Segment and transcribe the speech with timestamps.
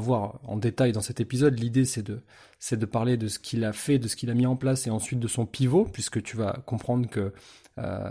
[0.00, 1.58] Voir en détail dans cet épisode.
[1.58, 2.20] L'idée, c'est de,
[2.58, 4.86] c'est de parler de ce qu'il a fait, de ce qu'il a mis en place
[4.86, 7.32] et ensuite de son pivot, puisque tu vas comprendre que,
[7.78, 8.10] euh,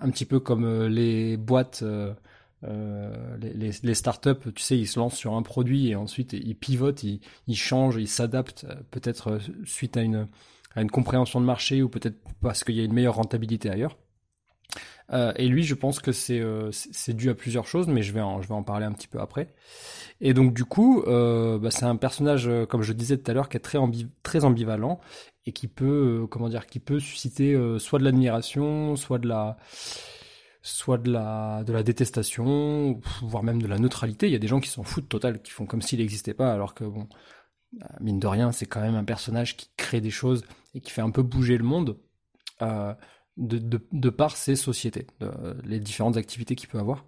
[0.00, 2.14] un petit peu comme euh, les boîtes, euh,
[3.40, 6.54] les, les, les, startups, tu sais, ils se lancent sur un produit et ensuite ils
[6.54, 10.28] pivotent, ils, ils changent, ils s'adaptent, peut-être suite à une,
[10.76, 13.96] à une compréhension de marché ou peut-être parce qu'il y a une meilleure rentabilité ailleurs.
[15.12, 16.70] Euh, et lui, je pense que c'est euh,
[17.08, 19.48] dû à plusieurs choses, mais je vais en, parler un petit peu après.
[20.20, 23.48] Et donc du coup, euh, bah, c'est un personnage, comme je disais tout à l'heure,
[23.48, 25.00] qui est très, ambi très ambivalent
[25.46, 29.56] et qui peut, comment dire, qui peut susciter soit de l'admiration, soit de la
[31.82, 34.28] détestation, voire même de la neutralité.
[34.28, 36.52] Il y a des gens qui s'en foutent total, qui font comme s'il n'existait pas,
[36.52, 37.08] alors que bon,
[38.00, 40.44] mine de rien, c'est quand même un personnage qui crée des choses
[40.74, 41.98] et qui fait un peu bouger le monde.
[43.36, 45.06] De, de, de par ces sociétés,
[45.64, 47.04] les différentes activités qu'il peut avoir.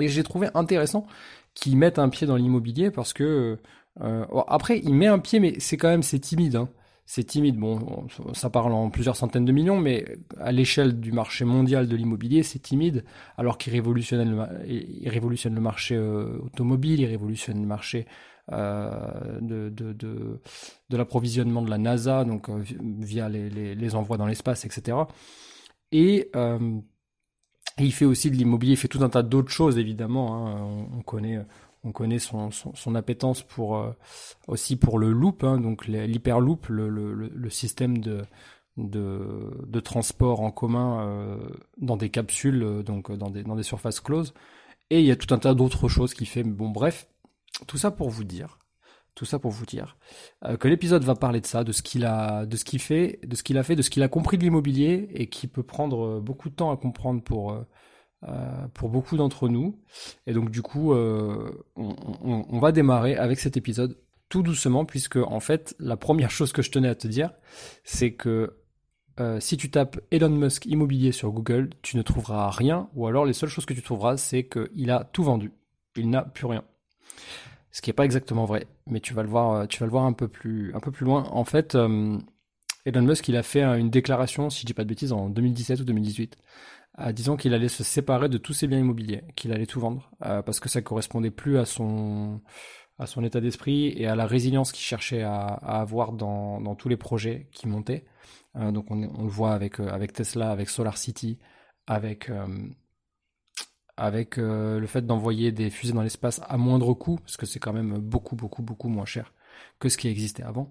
[0.00, 1.06] Et j'ai trouvé intéressant
[1.54, 3.58] qu'il mette un pied dans l'immobilier parce que
[4.00, 6.56] euh, après il met un pied mais c'est quand même c'est timide.
[6.56, 6.68] Hein.
[7.04, 7.56] C'est timide.
[7.56, 11.96] Bon, ça parle en plusieurs centaines de millions, mais à l'échelle du marché mondial de
[11.96, 13.04] l'immobilier, c'est timide,
[13.36, 18.06] alors qu'il révolutionne le, il révolutionne le marché euh, automobile, il révolutionne le marché
[18.52, 20.40] de, de, de,
[20.88, 22.62] de l'approvisionnement de la NASA, donc euh,
[23.00, 24.98] via les, les, envois dans l'espace, etc.
[25.90, 26.78] Et, euh,
[27.78, 30.46] et, il fait aussi de l'immobilier, il fait tout un tas d'autres choses, évidemment.
[30.46, 30.60] Hein.
[30.60, 31.44] On, on, connaît,
[31.84, 33.92] on connaît son, son, son appétence pour, euh,
[34.48, 38.22] aussi pour le loop, hein, donc l'hyperloop, le, le, système de,
[38.76, 41.38] de, de, transport en commun euh,
[41.78, 44.34] dans des capsules, donc dans des, dans des surfaces closes.
[44.90, 46.42] Et il y a tout un tas d'autres choses qu'il fait.
[46.42, 47.08] Bon, bref,
[47.66, 48.58] tout ça pour vous dire,
[49.14, 49.96] tout ça pour vous dire
[50.44, 53.20] euh, que l'épisode va parler de ça, de ce qu'il a, de ce qu'il fait,
[53.24, 55.62] de ce qu'il a fait, de ce qu'il a compris de l'immobilier et qui peut
[55.62, 57.64] prendre euh, beaucoup de temps à comprendre pour euh,
[58.74, 59.80] pour beaucoup d'entre nous.
[60.28, 63.98] Et donc du coup, on, on, va démarrer avec cet épisode
[64.28, 67.32] tout doucement puisque en fait, la première chose que je tenais à te dire,
[67.82, 68.58] c'est que
[69.40, 73.32] si tu tapes Elon Musk immobilier sur Google, tu ne trouveras rien, ou alors les
[73.32, 75.52] seules choses que tu trouveras, c'est qu'il a tout vendu.
[75.96, 76.62] Il n'a plus rien
[77.70, 79.92] ce qui est pas exactement vrai, mais tu vas le voir, euh, tu vas le
[79.92, 81.24] voir un peu plus, loin.
[81.30, 82.18] En fait, euh,
[82.84, 85.80] Elon Musk, il a fait une déclaration, si je dis pas de bêtises, en 2017
[85.80, 86.36] ou 2018,
[87.00, 90.10] euh, disant qu'il allait se séparer de tous ses biens immobiliers, qu'il allait tout vendre,
[90.26, 92.42] euh, parce que ça correspondait plus à son,
[92.98, 96.98] à son état d'esprit et à la résilience qu'il cherchait à, avoir dans, tous les
[96.98, 98.04] projets qui montaient.
[98.56, 101.38] Euh, donc on, le voit avec, euh, avec Tesla, avec Solar City,
[101.86, 102.30] avec
[104.02, 107.60] avec euh, le fait d'envoyer des fusées dans l'espace à moindre coût, parce que c'est
[107.60, 109.32] quand même beaucoup, beaucoup, beaucoup moins cher
[109.78, 110.68] que ce qui existait avant.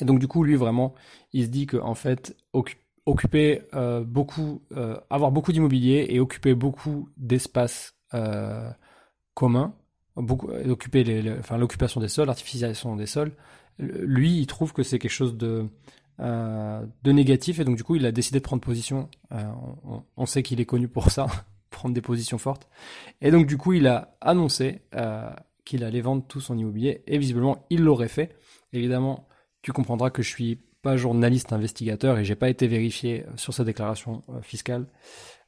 [0.00, 0.94] Et donc du coup, lui vraiment,
[1.32, 2.36] il se dit que en fait,
[3.06, 8.70] occuper euh, beaucoup, euh, avoir beaucoup d'immobilier et occuper beaucoup d'espace euh,
[9.34, 9.74] commun,
[10.14, 11.02] beaucoup, occuper
[11.58, 13.32] l'occupation des sols, l'artificialisation des sols,
[13.80, 15.68] lui, il trouve que c'est quelque chose de
[17.04, 19.08] négatif et donc du coup, il a décidé de prendre position.
[19.32, 21.26] On, on sait qu'il est connu pour ça
[21.70, 22.68] prendre des positions fortes.
[23.20, 25.30] Et donc du coup, il a annoncé euh,
[25.64, 28.36] qu'il allait vendre tout son immobilier et visiblement, il l'aurait fait.
[28.72, 29.28] Évidemment,
[29.62, 33.64] tu comprendras que je suis pas journaliste investigateur et j'ai pas été vérifié sur sa
[33.64, 34.86] déclaration euh, fiscale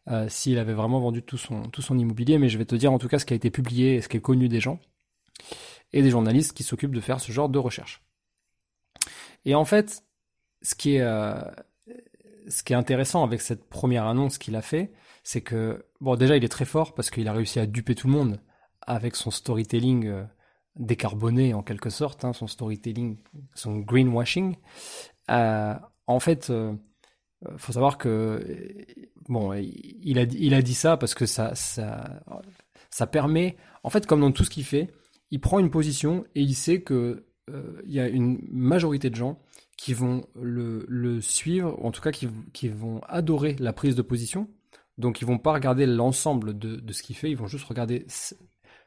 [0.08, 2.92] euh, s'il avait vraiment vendu tout son tout son immobilier, mais je vais te dire
[2.92, 4.80] en tout cas ce qui a été publié et ce qui est connu des gens
[5.92, 8.02] et des journalistes qui s'occupent de faire ce genre de recherche.
[9.44, 10.04] Et en fait,
[10.62, 11.40] ce qui est euh,
[12.48, 14.90] ce qui est intéressant avec cette première annonce qu'il a fait,
[15.30, 18.08] c'est que, bon, déjà, il est très fort parce qu'il a réussi à duper tout
[18.08, 18.40] le monde
[18.80, 20.24] avec son storytelling euh,
[20.74, 23.16] décarboné en quelque sorte, hein, son storytelling,
[23.54, 24.56] son greenwashing.
[25.30, 25.74] Euh,
[26.08, 26.74] en fait, euh,
[27.58, 28.44] faut savoir que,
[29.28, 32.24] bon, il a, il a dit ça parce que ça, ça,
[32.90, 34.90] ça permet, en fait, comme dans tout ce qu'il fait,
[35.30, 39.14] il prend une position et il sait que euh, il y a une majorité de
[39.14, 39.38] gens
[39.76, 43.94] qui vont le, le suivre, ou en tout cas qui, qui vont adorer la prise
[43.94, 44.48] de position,
[44.98, 48.06] donc ils vont pas regarder l'ensemble de, ce qu'il fait, ils vont juste regarder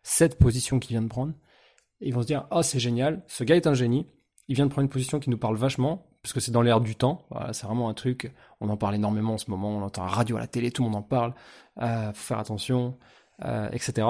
[0.03, 1.33] cette position qu'il vient de prendre.
[2.01, 4.07] Et ils vont se dire, oh c'est génial, ce gars est un génie,
[4.47, 6.81] il vient de prendre une position qui nous parle vachement, parce que c'est dans l'air
[6.81, 10.03] du temps, c'est vraiment un truc, on en parle énormément en ce moment, on entend
[10.03, 11.33] la radio, à la télé, tout le monde en parle,
[11.81, 12.97] euh, faut faire attention,
[13.43, 14.07] euh, etc.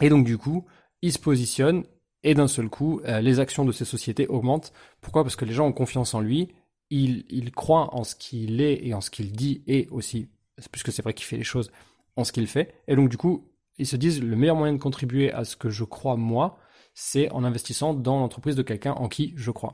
[0.00, 0.66] Et donc du coup,
[1.00, 1.84] il se positionne,
[2.22, 4.72] et d'un seul coup, les actions de ces sociétés augmentent.
[5.00, 5.24] Pourquoi?
[5.24, 6.54] Parce que les gens ont confiance en lui,
[6.88, 10.28] il, il croit en ce qu'il est et en ce qu'il dit, et aussi,
[10.68, 11.70] puisque c'est vrai qu'il fait les choses,
[12.16, 12.74] en ce qu'il fait.
[12.88, 13.48] Et donc du coup,
[13.78, 16.58] ils se disent le meilleur moyen de contribuer à ce que je crois moi,
[16.94, 19.72] c'est en investissant dans l'entreprise de quelqu'un en qui je crois.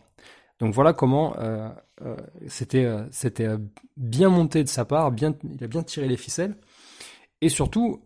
[0.60, 1.68] Donc voilà comment euh,
[2.02, 2.16] euh,
[2.48, 3.58] c'était euh,
[3.96, 6.56] bien monté de sa part, bien il a bien tiré les ficelles.
[7.40, 8.02] Et surtout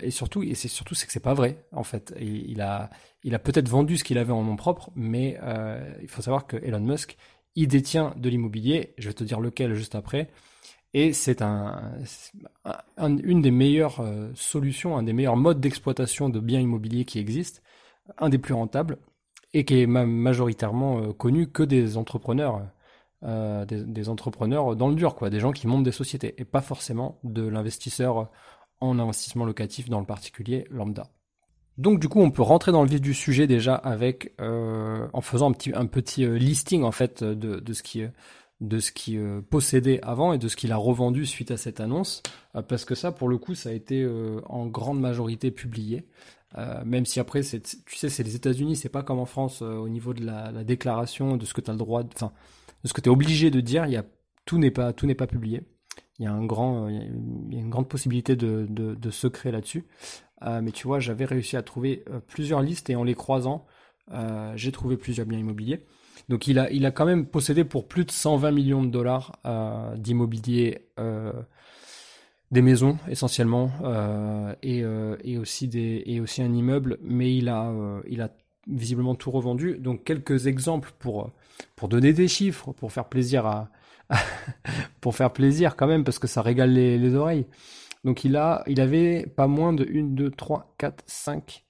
[0.00, 2.14] et surtout et c'est surtout c'est que c'est pas vrai en fait.
[2.20, 2.88] Il, il a
[3.24, 5.36] il a peut-être vendu ce qu'il avait en nom propre, mais
[6.00, 7.16] il faut savoir que Elon Musk
[7.56, 8.94] il détient de l'immobilier.
[8.96, 10.30] Je vais te dire lequel juste après.
[10.98, 11.92] Et c'est un,
[12.98, 14.02] une des meilleures
[14.34, 17.60] solutions, un des meilleurs modes d'exploitation de biens immobiliers qui existent,
[18.16, 18.96] un des plus rentables
[19.52, 22.62] et qui est majoritairement euh, connu que des entrepreneurs,
[23.24, 26.60] euh, des, entrepreneurs dans le dur, quoi, des gens qui montent des sociétés, et pas
[26.60, 28.30] forcément de l'investisseur
[28.80, 31.08] en investissement locatif dans le particulier lambda.
[31.78, 35.20] Donc du coup, on peut rentrer dans le vif du sujet déjà avec euh, en
[35.20, 38.02] faisant un petit un petit listing en fait de, de ce qui
[38.60, 39.18] de ce qui
[39.50, 42.22] possédait avant et de ce qu'il a revendu suite à cette annonce,
[42.68, 44.08] parce que ça, pour le coup, ça a été
[44.46, 46.06] en grande majorité publié.
[46.58, 49.74] Euh, même si après, tu sais, c'est les États-Unis, c'est pas comme en France euh,
[49.74, 52.32] au niveau de la, déclaration, de ce que tu as le droit, enfin,
[52.82, 53.86] de ce que tu es obligé de dire.
[53.86, 54.04] Y a,
[54.44, 55.62] tout n'est pas, tout n'est pas publié.
[56.18, 59.84] Il y a grand, y a une grande possibilité de, de, secret là-dessus.
[60.42, 63.66] Euh, mais tu vois, j'avais réussi à trouver plusieurs listes et en les croisant,
[64.54, 65.84] j'ai trouvé plusieurs biens immobiliers.
[66.28, 69.32] Donc il a, quand même possédé pour plus de 120 millions de dollars
[69.96, 70.88] d'immobilier
[72.50, 76.98] des maisons essentiellement euh, et, euh, aussi un immeuble.
[77.02, 78.28] Mais il a euh,
[78.66, 79.78] visiblement tout revendu.
[79.78, 81.32] Donc quelques exemples pour
[81.88, 83.68] donner des chiffres pour faire plaisir à,
[85.00, 87.46] pour faire plaisir quand même parce que ça régale les, les, oreilles.
[88.04, 91.64] Donc il a avait pas moins de 1 2 3 4 5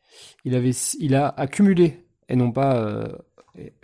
[0.45, 3.09] il avait il a accumulé et non pas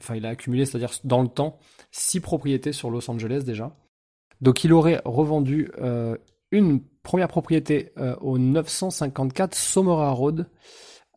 [0.01, 1.59] enfin il a accumulé c'est-à-dire dans le temps
[1.91, 3.75] six propriétés sur Los Angeles déjà
[4.43, 6.17] donc il aurait revendu euh,
[6.51, 10.49] une première propriété euh, au 954 Somora Road.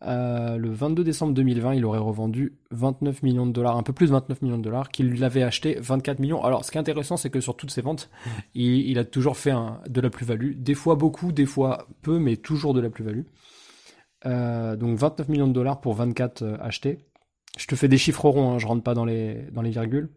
[0.03, 4.07] Euh, le 22 décembre 2020, il aurait revendu 29 millions de dollars, un peu plus
[4.07, 6.43] de 29 millions de dollars, qu'il avait acheté 24 millions.
[6.43, 8.11] Alors, ce qui est intéressant, c'est que sur toutes ces ventes,
[8.53, 9.53] il, a toujours fait
[9.87, 10.53] de la plus-value.
[10.57, 13.23] Des fois beaucoup, des fois peu, mais toujours de la plus-value.
[14.23, 16.97] Donc 29 millions de dollars pour 24 achetés.
[17.57, 20.09] Je te fais des chiffres ronds, hein, je rentre pas dans les, dans les virgules.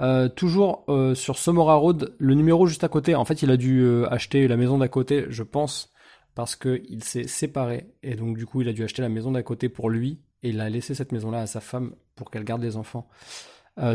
[0.00, 3.56] Euh, toujours euh, sur Somora Road, le numéro juste à côté, en fait, il a
[3.56, 5.92] dû euh, acheter la maison d'à côté, je pense,
[6.34, 7.88] parce qu'il s'est séparé.
[8.02, 10.20] Et donc, du coup, il a dû acheter la maison d'à côté pour lui.
[10.44, 13.08] Et il a laissé cette maison-là à sa femme pour qu'elle garde les enfants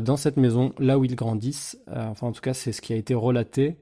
[0.01, 1.77] dans cette maison, là où ils grandissent.
[1.87, 3.79] enfin, en tout cas, c'est ce qui a été relaté.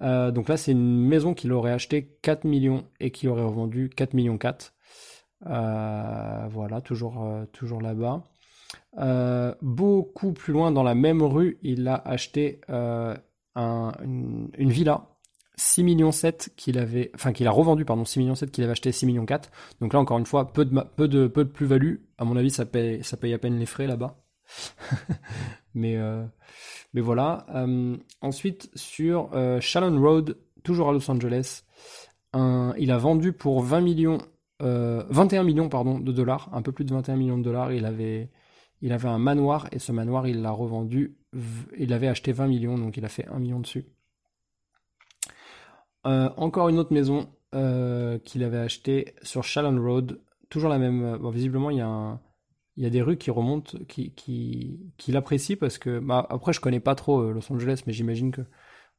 [0.00, 4.14] donc là, c'est une maison qu'il aurait acheté 4 millions et qu'il aurait revendu 4
[4.14, 4.73] millions 4.
[5.40, 8.24] Voilà, toujours, toujours là-bas.
[8.98, 13.16] Euh, beaucoup plus loin dans la même rue, il a acheté euh,
[13.56, 15.08] une, villa
[15.56, 18.72] 6 millions 7 qu'il avait, enfin qu'il a revendu pardon 6 millions 7 qu'il avait
[18.72, 19.50] acheté 6 millions 4.
[19.80, 21.96] Donc là encore une fois peu de peu peu de plus-value.
[22.18, 24.16] À mon avis ça paye ça paye à peine les frais là-bas.
[25.74, 26.24] mais euh,
[26.92, 27.46] mais voilà.
[28.20, 31.64] ensuite sur Shalon Road toujours à Los Angeles,
[32.34, 34.18] il a vendu pour 20 millions
[34.60, 37.72] 21 millions pardon de dollars, un peu plus de 21 millions de dollars.
[37.72, 38.30] Il avait
[38.84, 41.16] il avait un manoir et ce manoir, il l'a revendu.
[41.78, 43.86] Il avait acheté 20 millions, donc il a fait 1 million dessus.
[46.06, 50.20] Euh, encore une autre maison euh, qu'il avait acheté sur Shalon Road.
[50.50, 51.16] Toujours la même.
[51.16, 52.20] Bon, visiblement, il y, a
[52.76, 55.98] il y a des rues qui remontent, qui, qui, qui l'apprécient parce que.
[55.98, 58.42] Bah, après, je connais pas trop euh, Los Angeles, mais j'imagine que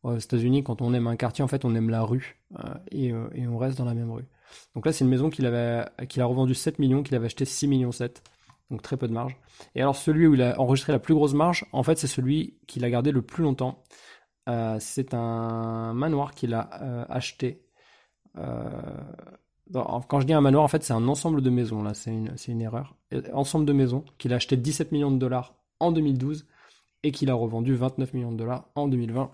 [0.02, 2.44] aux États-Unis, quand on aime un quartier, en fait, on aime la rue
[2.92, 4.26] et, on reste dans la même rue.
[4.76, 7.46] Donc là, c'est une maison qu'il avait, qu'il a revendu 7 millions, qu'il avait acheté
[7.46, 8.22] 6 millions 7
[8.72, 9.38] donc très peu de marge.
[9.76, 12.58] Et alors celui où il a enregistré la plus grosse marge, en fait c'est celui
[12.68, 13.84] qu'il a gardé le plus longtemps.
[14.50, 17.64] Euh, c'est un manoir qu'il a euh, acheté.
[18.38, 18.70] Euh,
[19.74, 22.36] quand je dis un manoir, en fait c'est un ensemble de maisons, là c'est une,
[22.48, 22.96] une, erreur.
[23.34, 26.48] Ensemble de maisons qu'il a acheté 17 millions de dollars en 2012
[27.04, 29.32] et qu'il a revendu 29 millions de dollars en 2020.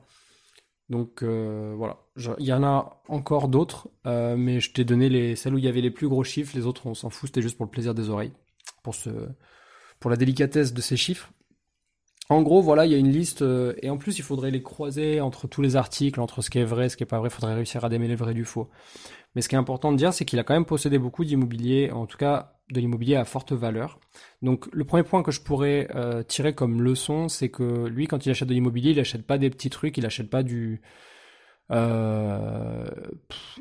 [0.91, 1.98] Donc voilà,
[2.38, 5.69] il y en a encore d'autres, mais je t'ai donné les, celles où il y
[5.69, 7.93] avait les plus gros chiffres, les autres on s'en fout, c'était juste pour le plaisir
[7.95, 8.33] des oreilles.
[8.83, 9.10] Pour, ce,
[10.00, 11.31] pour la délicatesse de ces chiffres.
[12.29, 14.63] En gros, voilà, il y a une liste, euh, et en plus, il faudrait les
[14.63, 17.27] croiser entre tous les articles, entre ce qui est vrai, ce qui est pas vrai,
[17.27, 18.69] il faudrait réussir à démêler le vrai du faux.
[19.36, 21.92] Mais ce qui est important de dire, c'est qu'il a quand même possédé beaucoup d'immobilier,
[21.92, 24.00] en tout cas de l'immobilier à forte valeur.
[24.42, 28.26] Donc le premier point que je pourrais euh, tirer comme leçon, c'est que lui, quand
[28.26, 30.82] il achète de l'immobilier, il achète pas des petits trucs, il achète pas du,
[31.72, 32.86] Euh,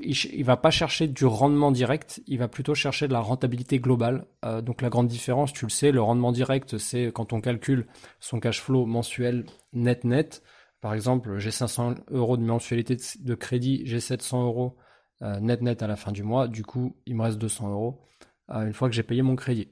[0.03, 3.79] il, il, va pas chercher du rendement direct, il va plutôt chercher de la rentabilité
[3.79, 4.27] globale.
[4.45, 7.87] Euh, donc la grande différence, tu le sais, le rendement direct, c'est quand on calcule
[8.19, 10.43] son cash flow mensuel net net.
[10.81, 14.77] Par exemple, j'ai 500 euros de mensualité de crédit, j'ai 700 euros
[15.21, 16.49] net net à la fin du mois.
[16.49, 18.01] Du coup, il me reste 200 euros
[18.49, 19.69] une fois que j'ai payé mon crédit.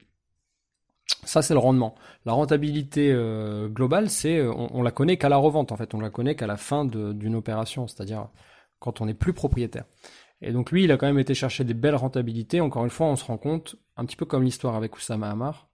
[1.25, 1.95] Ça, c'est le rendement.
[2.27, 5.95] La rentabilité euh, globale, c'est euh, on, la connaît qu'à la revente, en fait.
[5.95, 8.29] On la connaît qu'à la fin d'une opération, c'est-à-dire
[8.79, 9.85] quand on n'est plus propriétaire.
[10.41, 12.61] Et donc lui, il a quand même été chercher des belles rentabilités.
[12.61, 15.69] Encore une fois, on se rend compte, un petit peu comme l'histoire avec Oussama Hamar,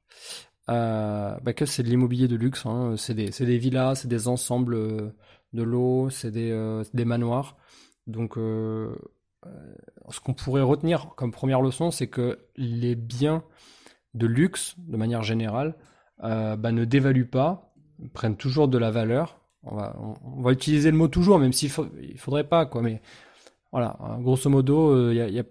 [0.70, 2.64] euh, bah, que c'est de l'immobilier de luxe.
[2.64, 2.94] Hein.
[2.96, 4.76] C'est des, des, villas, c'est des ensembles
[5.52, 7.56] de l'eau, c'est des, des, manoirs.
[8.06, 8.38] Donc,
[10.10, 13.42] ce qu'on pourrait retenir comme première leçon, c'est que les biens
[14.14, 15.76] de luxe, de manière générale,
[16.22, 17.74] euh, bah, ne dévaluent pas,
[18.12, 19.40] prennent toujours de la valeur.
[19.62, 22.82] On va, utiliser le mot toujours, même s'il ne faudrait pas, quoi.
[22.82, 23.00] Mais
[23.72, 25.42] voilà, hein, grosso modo, euh,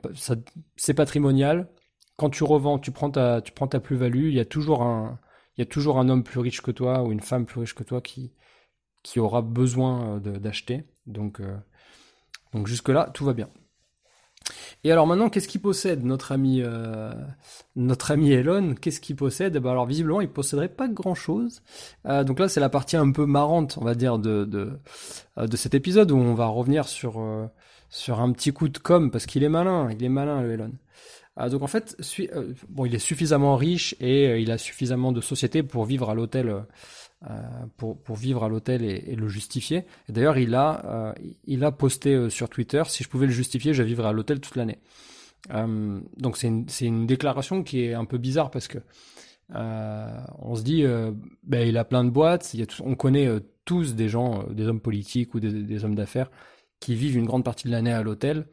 [0.76, 1.68] c'est patrimonial.
[2.16, 3.42] Quand tu revends, tu prends ta,
[3.82, 4.28] plus-value.
[4.28, 5.20] Il y a toujours un,
[5.58, 7.74] il y a toujours un homme plus riche que toi ou une femme plus riche
[7.74, 8.32] que toi qui,
[9.18, 10.86] aura besoin euh, d'acheter.
[11.08, 11.42] Donc,
[12.54, 13.50] donc jusque là, tout va bien.
[14.86, 17.14] Et alors maintenant, qu'est-ce qu'il possède, notre ami, euh,
[17.78, 18.76] notre ami Elon?
[18.76, 19.58] Qu'est-ce qu'il possède?
[19.58, 21.62] Bah Alors visiblement, il posséderait pas grand-chose.
[22.06, 24.72] Euh, donc là, c'est la partie un peu marrante, on va dire, de, de,
[25.38, 27.48] euh, cet épisode où on va revenir sur, euh,
[27.90, 30.72] sur un petit coup de com, parce qu'il est malin, il est malin, le Elon.
[31.50, 31.98] Donc en fait,
[32.70, 36.64] bon, il est suffisamment riche et il a suffisamment de sociétés pour vivre à l'hôtel
[37.78, 39.86] pour, pour, vivre à l'hôtel et, le justifier.
[40.10, 41.14] Et d'ailleurs, il a, euh,
[41.46, 44.40] il a posté euh, sur Twitter, si je pouvais le justifier, je vivrais à l'hôtel
[44.40, 44.80] toute l'année.
[45.50, 48.80] donc c'est une, une, déclaration qui est un peu bizarre parce que
[49.50, 50.84] on se dit,
[51.44, 53.30] ben, il a plein de boîtes, on connaît
[53.66, 56.32] tous des gens, des hommes politiques ou des hommes d'affaires
[56.80, 58.46] qui vivent une grande partie de l'année à l'hôtel.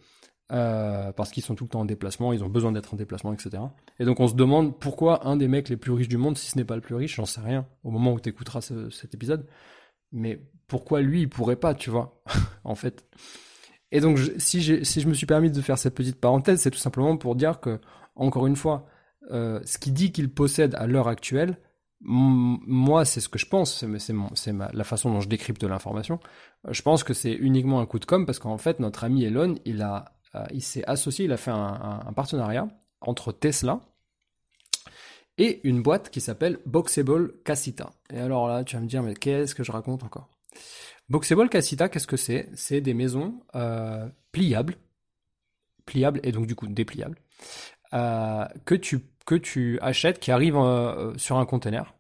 [0.53, 3.33] Euh, parce qu'ils sont tout le temps en déplacement, ils ont besoin d'être en déplacement,
[3.33, 3.63] etc.
[4.01, 6.51] Et donc on se demande pourquoi un des mecs les plus riches du monde, si
[6.51, 9.15] ce n'est pas le plus riche, j'en sais rien, au moment où tu écouteras cet
[9.15, 9.47] épisode,
[10.11, 12.21] mais pourquoi lui il pourrait pas, tu vois,
[12.65, 13.05] en fait.
[13.93, 16.79] Et donc si, si je me suis permis de faire cette petite parenthèse, c'est tout
[16.79, 17.79] simplement pour dire que,
[18.17, 18.87] encore une fois,
[19.31, 21.59] euh, ce qui dit qu'il possède à l'heure actuelle,
[22.03, 23.85] moi, c'est ce que je pense,
[24.35, 26.19] c'est la façon dont je décrypte l'information.
[26.69, 29.57] Je pense que c'est uniquement un coup de com parce qu'en fait, notre ami Elon,
[29.67, 30.07] il a
[30.53, 32.69] il s'est associé, il a fait un, partenariat
[33.01, 33.81] entre Tesla
[35.39, 37.93] et une boîte qui s'appelle Boxable Casita.
[38.13, 40.29] Et alors là, tu vas me dire, mais qu'est-ce que je raconte encore?
[41.09, 42.49] Boxable Casita, qu'est-ce que c'est?
[42.55, 44.77] C'est des maisons euh, pliables,
[45.87, 47.19] pliables et donc du coup dépliables,
[47.95, 50.61] euh, que, tu, que tu achètes, qui arrivent
[51.17, 51.95] sur un container.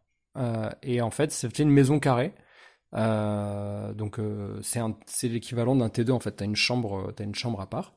[0.82, 2.32] et en fait, c'est une maison carrée.
[2.92, 4.20] donc
[4.62, 6.32] c'est l'équivalent d'un T2 en fait.
[6.32, 7.94] T'as une chambre, as une chambre à part.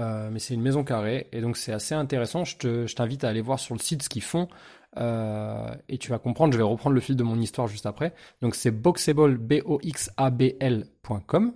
[0.00, 2.44] Euh, mais c'est une maison carrée et donc c'est assez intéressant.
[2.44, 4.48] Je t'invite à aller voir sur le site ce qu'ils font
[4.96, 6.52] euh, et tu vas comprendre.
[6.52, 8.12] Je vais reprendre le fil de mon histoire juste après.
[8.42, 11.54] Donc c'est boxable, b o x a b l.com.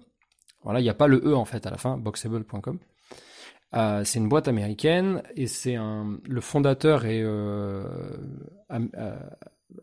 [0.63, 2.79] Voilà, il n'y a pas le e en fait à la fin, boxable.com.
[3.75, 7.85] Euh, c'est une boîte américaine et c'est un le fondateur est euh,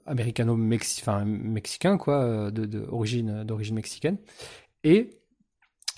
[0.07, 4.17] américano mexicain quoi, de, d'origine mexicaine
[4.83, 5.11] et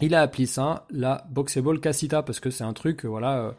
[0.02, 3.52] il a appelé ça la Boxable Casita parce que c'est un truc, voilà, euh,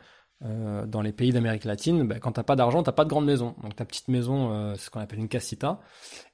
[0.44, 3.26] euh, dans les pays d'Amérique latine, ben, quand t'as pas d'argent, t'as pas de grande
[3.26, 3.56] maison.
[3.62, 5.80] Donc ta petite maison, euh, c'est ce qu'on appelle une casita.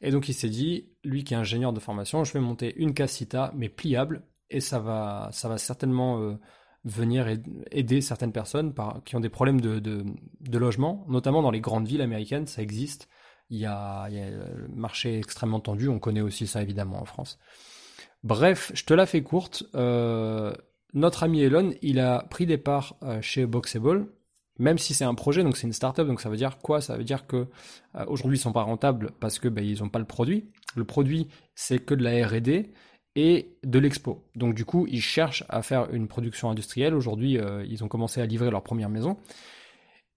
[0.03, 2.93] Et donc il s'est dit, lui qui est ingénieur de formation, je vais monter une
[2.93, 6.37] casita mais pliable et ça va, ça va certainement
[6.85, 7.27] venir
[7.71, 8.75] aider certaines personnes
[9.07, 13.09] qui ont des problèmes de, de, logement, notamment dans les grandes villes américaines, ça existe.
[13.49, 17.01] Il y a, il y a le marché extrêmement tendu, on connaît aussi ça évidemment
[17.01, 17.39] en France.
[18.25, 19.65] Bref, je te la fais courte.
[19.75, 20.55] Euh,
[20.95, 24.07] notre ami Elon, il a pris des parts euh, chez Boxable,
[24.59, 26.81] même si c'est un projet, donc c'est une startup, donc ça veut dire quoi?
[26.81, 27.49] Ça veut dire que
[27.97, 30.47] euh, aujourd'hui ils sont pas rentables parce que ben, ils n'ont pas le produit.
[30.75, 32.73] Le produit, c'est que de la R&D
[33.15, 34.25] et de l'expo.
[34.37, 36.95] Donc du coup, ils cherchent à faire une production industrielle.
[36.95, 37.39] Aujourd'hui,
[37.69, 39.19] ils ont commencé à livrer leur première maison.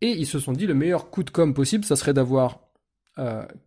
[0.01, 2.59] Et ils se sont dit, le meilleur coup de com possible, ça serait d'avoir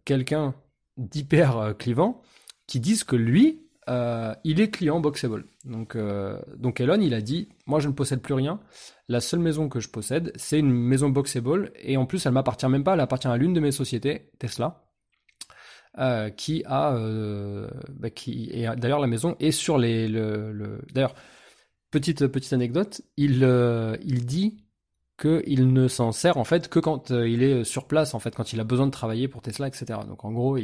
[0.04, 0.54] quelqu'un
[0.96, 2.22] d'hyper clivant
[2.66, 5.46] qui dise que lui, euh, il est client Boxable.
[5.64, 8.60] Donc, euh, donc Elon, il a dit, moi je ne possède plus rien.
[9.08, 11.72] La seule maison que je possède, c'est une maison Boxable.
[11.76, 12.94] Et en plus, elle m'appartient même pas.
[12.94, 14.84] Elle appartient à l'une de mes sociétés, Tesla,
[15.98, 16.94] euh, qui a,
[17.90, 21.14] bah, qui d'ailleurs la maison est sur les, le, d'ailleurs
[21.90, 23.42] petite petite anecdote, il
[24.04, 24.64] il dit
[25.20, 28.34] qu'il ne s'en sert en fait que quand euh, il est sur place, en fait,
[28.34, 30.00] quand il a besoin de travailler pour Tesla, etc.
[30.08, 30.58] Donc en gros,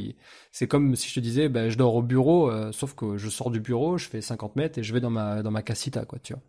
[0.50, 3.28] c'est comme si je te disais, ben, je dors au bureau, euh, sauf que je
[3.28, 6.06] sors du bureau, je fais 50 mètres et je vais dans ma dans ma casita,
[6.06, 6.42] quoi, tu vois.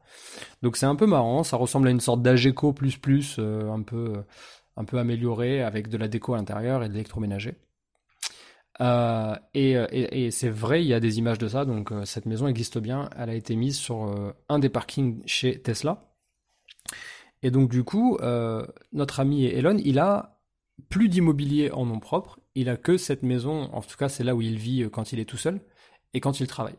[0.62, 3.82] Donc c'est un peu marrant, ça ressemble à une sorte d'Ageco plus plus, euh, un
[3.82, 4.24] peu
[4.78, 7.56] un peu amélioré avec de la déco à l'intérieur et de l'électroménager.
[8.80, 11.66] et, et, et c'est vrai, il y a des images de ça.
[11.66, 13.10] Donc cette maison existe bien.
[13.18, 14.16] Elle a été mise sur
[14.50, 16.07] un des parkings chez Tesla.
[17.44, 20.40] Et donc du coup, euh, notre ami Elon, il a
[20.90, 24.36] plus d'immobilier en nom propre, il a que cette maison, en tout cas c'est là
[24.36, 25.62] où il vit euh, quand il est tout seul
[26.14, 26.78] et quand il travaille.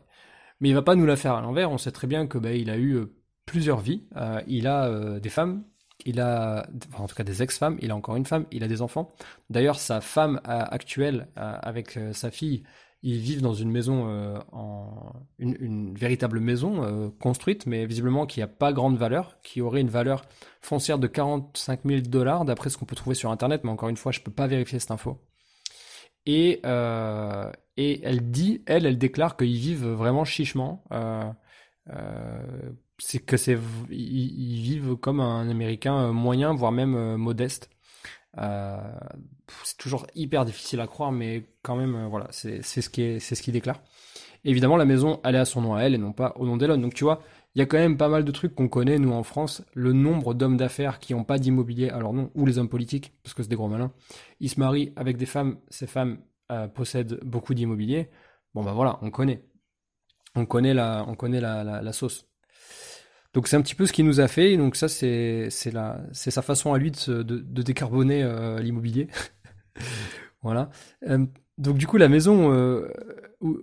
[0.59, 2.51] Mais il va pas nous la faire à l'envers, on sait très bien que bah,
[2.51, 4.03] il a eu euh, plusieurs vies,
[4.45, 5.63] il a des femmes,
[6.05, 8.83] il a en tout cas des ex-femmes, il a encore une femme, il a des
[8.83, 9.11] enfants.
[9.49, 12.61] D'ailleurs sa femme actuelle avec sa fille,
[13.01, 14.37] ils vivent dans une maison, euh,
[15.37, 19.89] une, véritable maison euh, construite, mais visiblement qui n'a pas grande valeur, qui aurait une
[19.89, 20.25] valeur
[20.61, 23.97] foncière de 45 000 dollars, d'après ce qu'on peut trouver sur Internet, mais encore une
[23.97, 25.17] fois, je ne peux pas vérifier cette info.
[26.25, 30.83] Et, euh, et elle dit, elle, elle déclare qu'ils vivent vraiment chichement.
[32.97, 33.57] c'est que c'est,
[33.89, 37.69] ils, vivent comme un Américain moyen, voire même modeste.
[39.63, 43.19] C'est toujours hyper difficile à croire, mais quand même, euh, voilà, c'est ce qui est,
[43.19, 43.81] c'est ce qu'il déclare.
[44.45, 46.55] Évidemment, la maison, elle est à son nom à elle et non pas au nom
[46.57, 46.77] d'Elon.
[46.77, 47.21] Donc tu vois,
[47.55, 49.63] il y a quand même pas mal de trucs qu'on connaît, nous, en France.
[49.73, 53.33] Le nombre d'hommes d'affaires qui n'ont pas d'immobilier alors non ou les hommes politiques, parce
[53.33, 53.91] que c'est des gros malins,
[54.39, 56.19] ils se marient avec des femmes, ces femmes
[56.51, 58.09] euh, possèdent beaucoup d'immobilier.
[58.53, 59.43] Bon, bah voilà, on connaît.
[60.35, 62.27] On connaît la, on connaît la, sauce.
[63.33, 64.55] Donc c'est un petit peu ce qu'il nous a fait.
[64.57, 69.07] Donc ça c'est sa façon à lui de, de, décarboner euh, l'immobilier.
[70.41, 70.69] voilà.
[71.07, 71.25] Euh,
[71.57, 72.89] donc du coup la maison euh,
[73.41, 73.59] où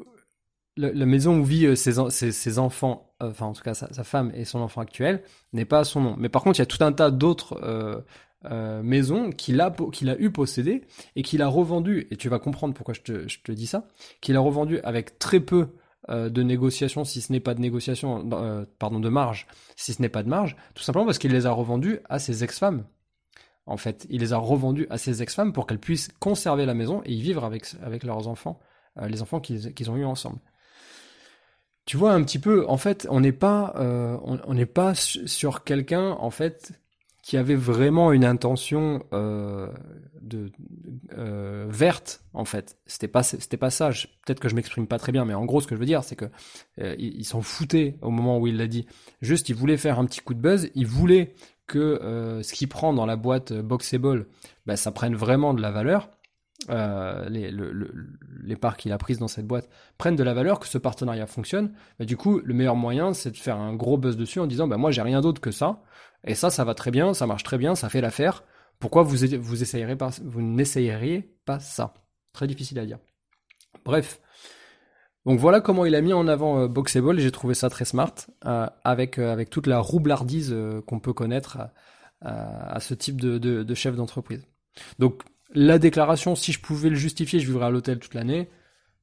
[0.77, 4.61] la, maison où vit ses, ses, enfants, enfin en tout cas sa, femme et son
[4.61, 5.23] enfant actuel
[5.55, 6.17] n'est pas à son nom.
[6.19, 8.05] Mais par contre il y a tout un tas d'autres
[8.83, 10.83] maisons qu'il a qu'il a eu possédé
[11.17, 12.07] et qu'il a revendu.
[12.11, 13.89] Et tu vas comprendre pourquoi je te, dis ça.
[14.21, 15.69] Qu'il a revendu avec très peu
[16.09, 20.01] euh, de négociation, si ce n'est pas de négociation, euh, pardon, de marge, si ce
[20.01, 22.85] n'est pas de marge, tout simplement parce qu'il les a revendus à ses ex-femmes.
[23.67, 27.03] En fait, il les a revendus à ses ex-femmes pour qu'elles puissent conserver la maison
[27.05, 28.61] et y vivre avec, avec leurs enfants,
[28.99, 30.39] euh, les enfants qu'ils ont eu ensemble.
[31.85, 33.75] Tu vois un petit peu, en fait, on n'est pas,
[34.25, 36.73] on n'est pas sur quelqu'un, en fait,
[37.27, 39.67] qui avait vraiment une intention euh,
[40.23, 40.53] de,
[41.19, 42.79] euh, verte en fait.
[42.87, 43.23] C'était pas
[43.59, 43.91] pas ça.
[44.25, 46.05] Peut-être que je m'exprime pas très bien, mais en gros ce que je veux dire
[46.05, 46.27] c'est que
[46.79, 48.87] euh, s'en foutait au moment où il l'a dit.
[49.23, 50.71] Juste il voulait faire un petit coup de buzz.
[50.77, 51.35] Il voulait
[51.67, 54.27] que ce qu'il prend dans la boîte Boxable,
[54.67, 56.11] bah, ça prenne vraiment de la valeur.
[56.69, 57.51] les,
[58.43, 61.27] les parts qu'il a prises dans cette boîte prennent de la valeur, que ce partenariat
[61.27, 61.73] fonctionne.
[61.99, 64.69] Bah, du coup, le meilleur moyen, c'est de faire un gros buzz dessus en disant
[64.69, 65.83] bah, Moi, j'ai rien d'autre que ça.
[66.25, 68.45] Et ça, ça va très bien, ça marche très bien, ça fait l'affaire.
[68.79, 71.95] Pourquoi vous, vous, essayerez pas, vous n'essayeriez pas ça?
[72.33, 72.99] Très difficile à dire.
[73.85, 74.21] Bref.
[75.27, 77.19] Donc voilà comment il a mis en avant euh, Boxable.
[77.19, 78.15] J'ai trouvé ça très smart,
[78.47, 81.59] euh, avec, euh, avec toute la roublardise qu'on peut connaître
[82.23, 84.47] à ce type de, chef d'entreprise.
[84.99, 88.49] Donc la déclaration, si je pouvais le justifier, je vivrais à l'hôtel toute l'année.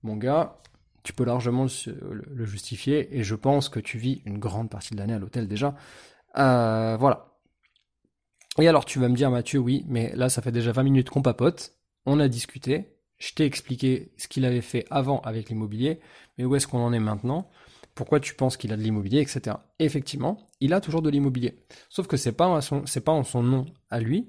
[0.02, 0.58] Mon gars,
[1.04, 5.00] tu peux largement le, justifier, et je pense que tu vis une grande partie de
[5.00, 5.76] l'année à l'hôtel déjà.
[6.36, 7.38] Voilà.
[8.60, 11.10] Et alors tu vas me dire Mathieu, oui, mais là ça fait déjà 20 minutes
[11.10, 15.99] qu'on papote, on a discuté, je t'ai expliqué ce qu'il avait fait avant avec l'immobilier,
[16.38, 17.49] mais où est-ce qu'on en est maintenant?
[17.95, 19.58] Pourquoi tu penses qu'il a de l'immobilier, etc.
[19.80, 23.99] effectivement, il a toujours de l'immobilier, sauf que c'est pas pas en son nom à
[23.99, 24.28] lui.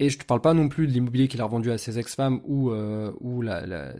[0.00, 2.40] Et je te parle pas non plus de l'immobilier qu'il a revendu à ses ex-femmes
[2.44, 3.12] ou euh,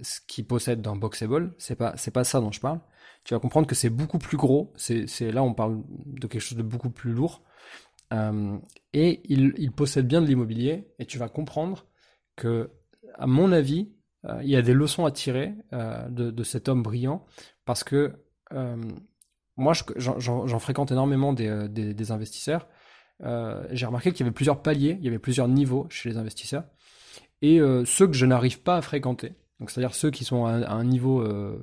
[0.02, 1.54] ce qu'il possède dans Boxable.
[1.56, 2.80] C'est pas c'est pas ça dont je parle
[3.24, 4.72] tu vas comprendre que c'est beaucoup plus gros.
[4.76, 7.42] C'est, là, on parle de quelque chose de beaucoup plus lourd.
[8.12, 8.58] Euh,
[8.92, 10.92] et il, possède bien de l'immobilier.
[10.98, 11.86] Et tu vas comprendre
[12.36, 12.70] que,
[13.14, 13.93] à mon avis,
[14.42, 17.24] il y a des leçons à tirer euh, de, cet homme brillant.
[17.64, 18.12] Parce que
[19.56, 22.68] moi, j'en, fréquente énormément des, des investisseurs.
[23.20, 26.64] j'ai remarqué qu'il y avait plusieurs paliers, il y avait plusieurs niveaux chez les investisseurs.
[27.42, 30.84] Et ceux que je n'arrive pas à fréquenter, donc c'est-à-dire ceux qui sont à, un
[30.84, 31.62] niveau, euh,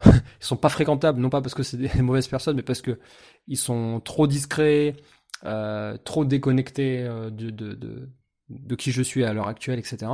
[0.06, 2.98] ils sont pas fréquentables, non pas parce que c'est des mauvaises personnes, mais parce que
[3.46, 4.96] ils sont trop discrets,
[5.44, 8.10] euh, trop déconnectés euh, de, de, de,
[8.48, 10.10] de, qui je suis à l'heure actuelle, etc.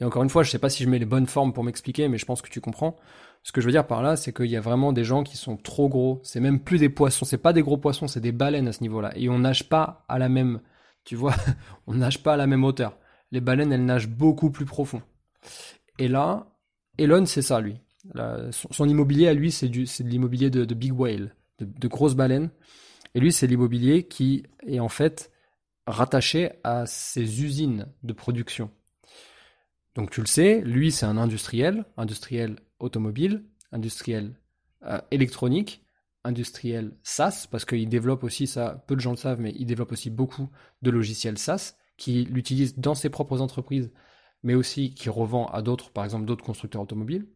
[0.00, 2.08] Et encore une fois, je sais pas si je mets les bonnes formes pour m'expliquer,
[2.08, 2.96] mais je pense que tu comprends.
[3.42, 5.36] Ce que je veux dire par là, c'est qu'il y a vraiment des gens qui
[5.36, 6.20] sont trop gros.
[6.24, 8.82] C'est même plus des poissons, c'est pas des gros poissons, c'est des baleines à ce
[8.82, 9.12] niveau-là.
[9.16, 10.60] Et on nage pas à la même,
[11.04, 11.34] tu vois,
[11.86, 12.98] on nage pas à la même hauteur.
[13.32, 15.02] Les baleines, elles nagent beaucoup plus profond.
[15.98, 16.46] Et là,
[16.98, 17.76] Elon, c'est ça, lui.
[18.50, 22.50] son, immobilier à lui, c'est de l'immobilier de, big whale, de, grosses baleines.
[23.14, 25.30] Et lui, c'est l'immobilier qui est en fait
[25.86, 28.70] rattaché à ses usines de production.
[30.00, 34.34] Donc tu le sais, lui c'est un industriel, industriel automobile, industriel
[34.86, 35.84] euh, électronique,
[36.24, 39.92] industriel SaaS, parce qu'il développe aussi ça, peu de gens le savent, mais il développe
[39.92, 40.48] aussi beaucoup
[40.80, 43.92] de logiciels SaaS qu'il utilise dans ses propres entreprises,
[44.42, 47.26] mais aussi qui revend à d'autres, par exemple d'autres constructeurs automobiles.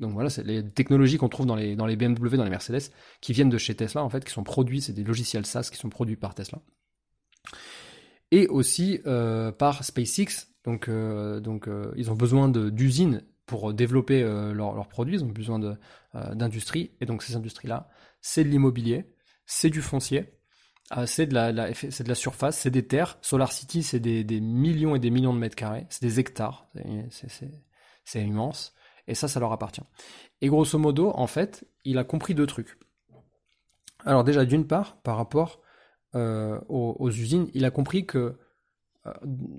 [0.00, 3.50] Donc voilà, c'est les technologies qu'on trouve dans les, BMW, dans les Mercedes, qui viennent
[3.50, 6.16] de chez Tesla, en fait, qui sont produits, c'est des logiciels SaaS qui sont produits
[6.16, 6.60] par Tesla.
[8.32, 10.49] Et aussi euh, par SpaceX.
[10.64, 15.58] Donc, euh, donc euh, ils ont besoin d'usines pour développer leurs produits, ils ont besoin
[16.14, 16.92] d'industries.
[17.00, 17.88] et donc ces industries-là,
[18.20, 19.12] c'est de l'immobilier,
[19.44, 20.38] c'est du foncier,
[21.06, 23.18] c'est de la, de la surface, c'est des terres.
[23.22, 26.70] Solar City, c'est des, des, millions et des millions de mètres carrés, c'est des hectares,
[28.04, 28.72] c'est immense.
[29.08, 29.82] Et ça, ça leur appartient.
[30.42, 32.78] Et grosso modo, en fait, il a compris deux trucs.
[34.04, 35.60] Alors déjà, d'une part, par rapport
[36.14, 38.38] euh, aux, usines, il a compris que euh,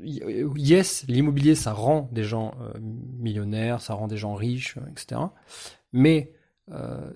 [0.04, 5.22] yes, l'immobilier, ça rend des gens euh, millionnaires, ça rend des gens riches, etc.
[5.94, 6.34] Mais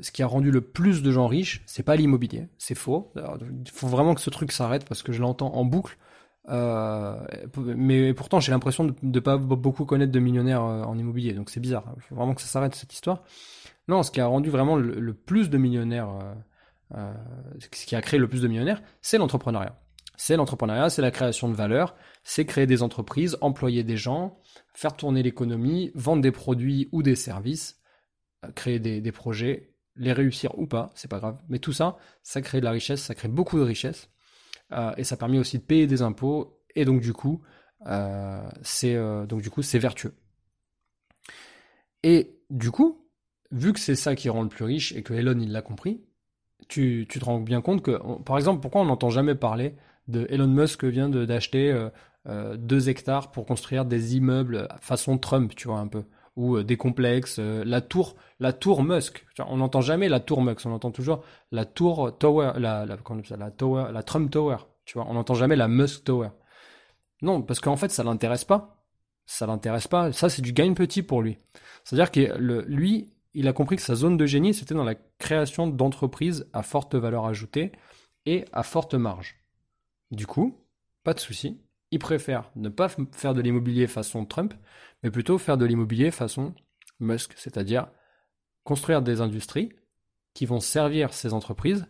[0.01, 3.13] ce qui a rendu le plus de gens riches, c'est pas l'immobilier, c'est faux.
[3.15, 5.97] il faut vraiment que ce truc s'arrête parce que je l'entends en boucle.
[6.49, 7.15] Euh,
[7.57, 11.49] mais pourtant, j'ai l'impression de ne pas beaucoup connaître de millionnaires euh, en immobilier, donc
[11.49, 11.85] c'est bizarre.
[11.95, 13.23] Il faut vraiment que ça s'arrête cette histoire.
[13.88, 16.09] Non, ce qui a rendu vraiment le, plus de millionnaires,
[16.95, 17.13] euh,
[17.59, 19.79] ce qui a créé le plus de millionnaires, c'est l'entrepreneuriat.
[20.17, 24.39] C'est l'entrepreneuriat, c'est la création de valeur, c'est créer des entreprises, employer des gens,
[24.73, 27.82] faire tourner l'économie, vendre des produits ou des services,
[28.56, 31.38] créer des, projets, les réussir ou pas, c'est pas grave.
[31.49, 34.10] Mais tout ça, ça crée de la richesse, ça crée beaucoup de richesse.
[34.71, 37.41] Euh, et ça permet aussi de payer des impôts, et donc du coup,
[37.86, 40.15] euh, c'est euh, donc du coup c'est vertueux.
[42.01, 43.08] Et du coup,
[43.51, 46.04] vu que c'est ça qui rend le plus riche et que Elon l'a compris,
[46.67, 49.75] tu, te rends bien compte que, par exemple, pourquoi on n'entend jamais parler
[50.08, 51.88] de Elon Musk vient d'acheter
[52.28, 56.04] 2 hectares pour construire des immeubles façon Trump, tu vois un peu
[56.36, 59.26] ou des complexes, la tour, la tour Musk.
[59.48, 62.98] On n'entend jamais la tour Musk, on entend toujours la tour Tower, la, la,
[63.38, 64.58] la, tower, la Trump Tower.
[64.86, 66.30] Tu vois, on n'entend jamais la Musk Tower.
[67.22, 68.84] Non, parce qu'en fait, ça l'intéresse pas.
[69.26, 70.12] Ça l'intéresse pas.
[70.12, 71.38] Ça, c'est du gain petit pour lui.
[71.84, 72.38] C'est-à-dire que
[72.68, 76.62] lui, il a compris que sa zone de génie, c'était dans la création d'entreprises à
[76.63, 77.72] forte valeur ajoutée
[78.26, 79.38] et à forte marge.
[80.15, 80.56] Du coup,
[81.04, 81.60] pas de souci.
[81.91, 84.54] Il préfère ne pas faire de l'immobilier façon Trump,
[85.04, 86.54] mais plutôt faire de l'immobilier façon
[86.99, 87.88] Musk, c'est-à-dire
[88.63, 89.73] construire des industries
[90.34, 91.86] qui vont servir ces entreprises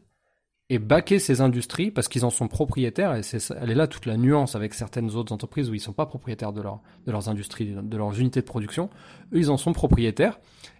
[0.69, 4.07] et baquer ces industries parce qu'ils en sont propriétaires et c'est elle est là toute
[4.07, 7.75] la nuance avec certaines autres entreprises où ils sont pas propriétaires de, de leurs industries,
[7.79, 8.89] de leurs unités de production.
[9.31, 10.39] Eux, ils en sont propriétaires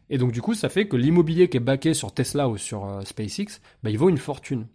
[0.10, 2.86] et donc du coup, ça fait que l'immobilier qui est baqué sur Tesla ou sur
[2.86, 4.68] euh, SpaceX, bah, il vaut une fortune.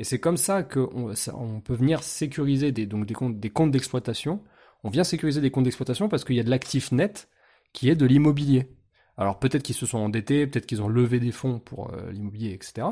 [0.00, 4.42] Et c'est comme ça qu'on on peut venir sécuriser des, donc des comptes d'exploitation.
[4.82, 7.28] On vient sécuriser des comptes d'exploitation parce qu'il y a de l'actif net
[7.74, 8.74] qui est de l'immobilier.
[9.18, 12.54] Alors peut-être qu'ils se sont endettés, peut-être qu'ils ont levé des fonds pour euh, l'immobilier,
[12.54, 12.86] etc.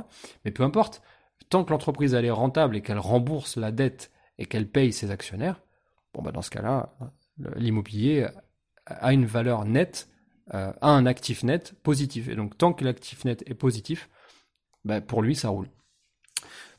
[0.44, 1.00] Mais peu importe,
[1.48, 5.62] tant que l'entreprise est rentable et qu'elle rembourse la dette et qu'elle paye ses actionnaires,
[6.12, 6.94] bon bah dans ce cas-là,
[7.56, 8.26] l'immobilier
[8.84, 10.10] a une valeur nette,
[10.52, 12.28] euh, a un actif net positif.
[12.28, 14.10] Et donc tant que l'actif net est positif,
[14.84, 15.70] bah, pour lui ça roule.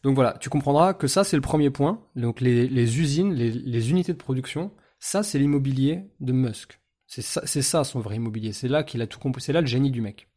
[0.03, 2.01] Donc voilà, tu comprendras que ça c'est le premier point.
[2.15, 6.79] Donc les, usines, les, unités de production, ça c'est l'immobilier de Musk.
[7.07, 8.53] C'est ça, ça son vrai immobilier.
[8.53, 9.41] C'est là qu'il a tout compris.
[9.41, 10.27] C'est là le génie du mec.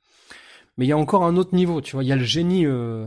[0.77, 2.03] Mais il y a encore un autre niveau, tu vois.
[2.03, 3.07] Il y a le génie, euh,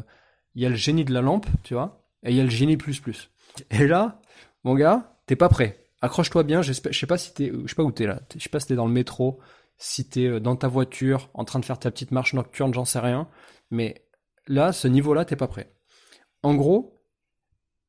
[0.53, 2.49] il y a le génie de la lampe, tu vois, et il y a le
[2.49, 3.31] génie plus plus.
[3.71, 4.21] Et là,
[4.63, 5.83] mon gars, t'es pas prêt.
[6.01, 6.61] Accroche-toi bien.
[6.61, 8.21] Je sais pas si t'es, je sais pas où t'es là.
[8.35, 9.39] Je sais pas si t'es dans le métro,
[9.77, 12.85] si t'es euh, dans ta voiture, en train de faire ta petite marche nocturne, j'en
[12.85, 13.27] sais rien.
[13.71, 14.05] Mais
[14.47, 15.74] là, ce niveau-là, t'es pas prêt.
[16.45, 17.01] En gros,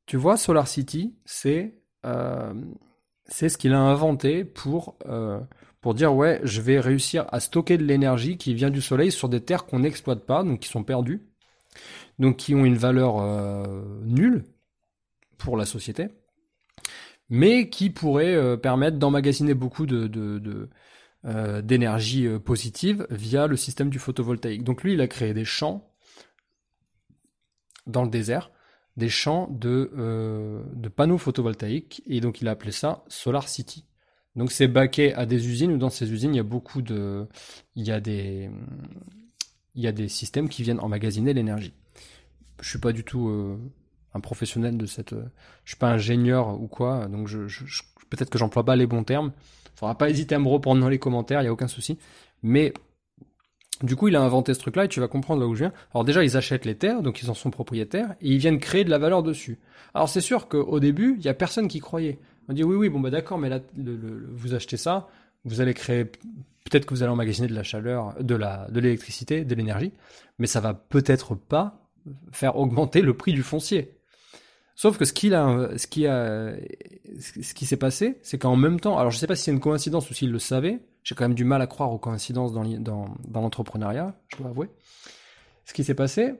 [0.07, 1.75] tu vois, Solar City, c'est
[2.07, 2.55] euh,
[3.29, 5.39] ce qu'il a inventé pour, euh,
[5.83, 9.29] pour dire ouais, je vais réussir à stocker de l'énergie qui vient du soleil sur
[9.29, 11.21] des terres qu'on n'exploite pas, donc qui sont perdues,
[12.19, 14.47] donc qui ont une valeur euh, nulle
[15.37, 16.09] pour la société,
[17.29, 19.85] mais qui pourraient permettre d'emmagasiner beaucoup
[21.25, 24.65] d'énergie positive via le système du photovoltaïque.
[24.65, 25.86] Donc lui, il a créé des champs
[27.87, 28.51] dans le désert
[28.97, 33.85] des champs de, euh, de panneaux photovoltaïques et donc il a appelé ça Solar City.
[34.37, 37.27] Donc c'est baqué à des usines où dans ces usines il y a beaucoup de
[37.75, 38.51] il y a des
[39.75, 41.75] il y a des systèmes qui viennent emmagasiner l'énergie.
[42.61, 43.59] Je suis pas du tout euh,
[44.15, 45.15] un professionnel de cette
[45.65, 47.41] je suis pas ingénieur ou quoi donc je,
[48.09, 49.33] peut-être que j'emploie pas les bons termes.
[49.75, 51.99] Faudra pas hésiter à me reprendre dans les commentaires, il y a aucun souci.
[52.43, 52.73] Mais
[53.83, 55.73] Du coup, il a inventé ce truc-là et tu vas comprendre là où je viens.
[55.93, 58.85] Alors déjà, ils achètent les terres, donc ils en sont propriétaires, et ils viennent créer
[58.85, 59.59] de la valeur dessus.
[59.95, 62.19] Alors c'est sûr qu'au début, il y a personne qui croyait.
[62.49, 65.09] On dit oui, oui, bon bah d'accord, mais là, vous achetez ça,
[65.45, 69.55] vous allez créer, peut-être que vous allez emmagasiner de la chaleur, de de l'électricité, de
[69.55, 69.93] l'énergie,
[70.39, 71.83] mais ça va peut-être pas
[72.33, 73.93] faire augmenter le prix du foncier.
[74.75, 76.53] Sauf que ce ce qui a,
[77.21, 79.61] ce qui s'est passé, c'est qu'en même temps, alors je sais pas si c'est une
[79.61, 83.15] coïncidence ou s'il le savait, j'ai quand même du mal à croire aux coïncidences dans,
[83.33, 84.69] l'entrepreneuriat, je dois avouer.
[85.65, 86.35] Ce qui s'est passé,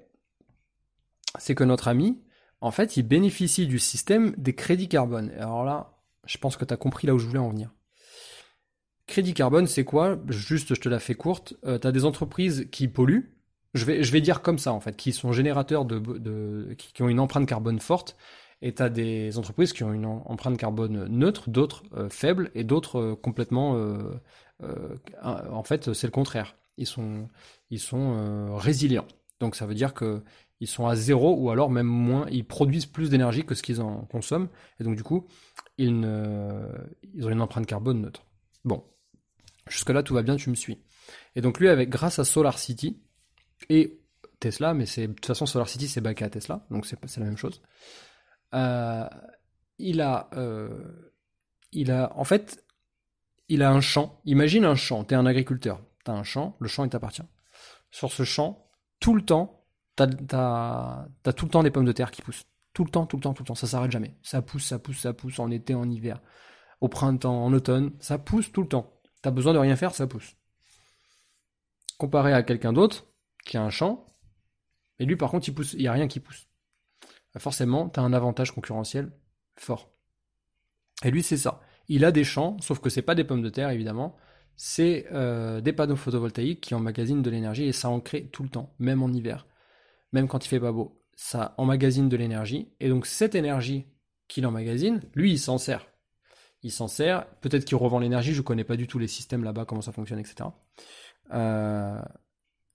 [1.39, 2.21] c'est que notre ami,
[2.61, 5.31] en fait, il bénéficie du système des crédits carbone.
[5.39, 5.93] alors là,
[6.25, 7.71] je pense que tu as compris là où je voulais en venir.
[9.07, 10.19] Crédit carbone, c'est quoi?
[10.31, 11.55] Juste, je te la fais courte.
[11.65, 13.37] Euh, tu as des entreprises qui polluent.
[13.75, 17.47] Je vais, dire comme ça, en fait, qui sont générateurs de, qui, ont une empreinte
[17.47, 18.17] carbone forte.
[18.63, 22.65] Et tu as des entreprises qui ont une empreinte carbone neutre, d'autres euh, faibles et
[22.65, 23.77] d'autres euh, complètement.
[25.23, 26.57] En fait, c'est le contraire.
[26.77, 27.29] Ils sont,
[27.71, 29.07] ils sont résilients.
[29.41, 30.23] Donc ça veut dire que
[30.61, 33.81] ils sont à zéro ou alors même moins, ils produisent plus d'énergie que ce qu'ils
[33.81, 34.49] en consomment.
[34.81, 35.27] Et donc du coup,
[35.79, 38.25] ils, ont une empreinte carbone neutre.
[38.65, 38.83] Bon,
[39.69, 40.79] jusque-là tout va bien, tu me suis.
[41.35, 42.99] Et donc lui, avec, grâce à Solar City
[43.69, 44.01] et
[44.41, 47.27] Tesla, mais c'est de toute façon Solar City c'est backé à Tesla, donc c'est la
[47.27, 47.61] même chose.
[48.55, 49.07] Euh,
[49.79, 51.11] il a, euh,
[51.73, 52.65] il a, en fait,
[53.49, 54.21] il a un champ.
[54.25, 55.05] Imagine un champ.
[55.05, 55.83] T'es un agriculteur.
[56.05, 56.57] T'as un champ.
[56.61, 57.23] Le champ il t'appartient.
[57.91, 58.69] Sur ce champ,
[59.01, 62.45] tout le temps, t'as as, tout le temps des pommes de terre qui poussent.
[62.73, 63.55] Tout le temps, tout le temps, tout le temps.
[63.55, 64.17] Ça s'arrête jamais.
[64.23, 66.21] Ça pousse, ça pousse, ça pousse en été, en hiver,
[66.81, 67.93] au printemps, en automne.
[68.01, 68.93] Ça pousse tout le temps.
[69.23, 70.37] T'as besoin de rien faire, ça pousse.
[71.99, 73.07] Comparé à quelqu'un d'autre
[73.45, 74.07] qui a un champ,
[74.99, 76.49] et lui par contre il pousse, il n'y a rien qui pousse.
[77.39, 79.13] Forcément, tu as un avantage concurrentiel
[79.57, 79.91] fort.
[81.05, 81.61] Et lui c'est ça.
[81.89, 84.17] Il a des champs, sauf que c'est pas des pommes de terre évidemment,
[84.57, 88.49] c'est euh, des panneaux photovoltaïques qui emmagasinent de l'énergie et ça en crée tout le
[88.49, 89.47] temps, même en hiver
[90.13, 91.03] même quand il fait pas beau.
[91.15, 93.87] Ça emmagasine de l'énergie, et donc cette énergie
[94.29, 95.87] qu'il emmagasine, lui, il s'en sert.
[96.63, 99.65] Il s'en sert, peut-être qu'il revend l'énergie, je connais pas du tout les systèmes là-bas,
[99.65, 100.51] comment ça fonctionne, etc.
[101.33, 102.01] Euh,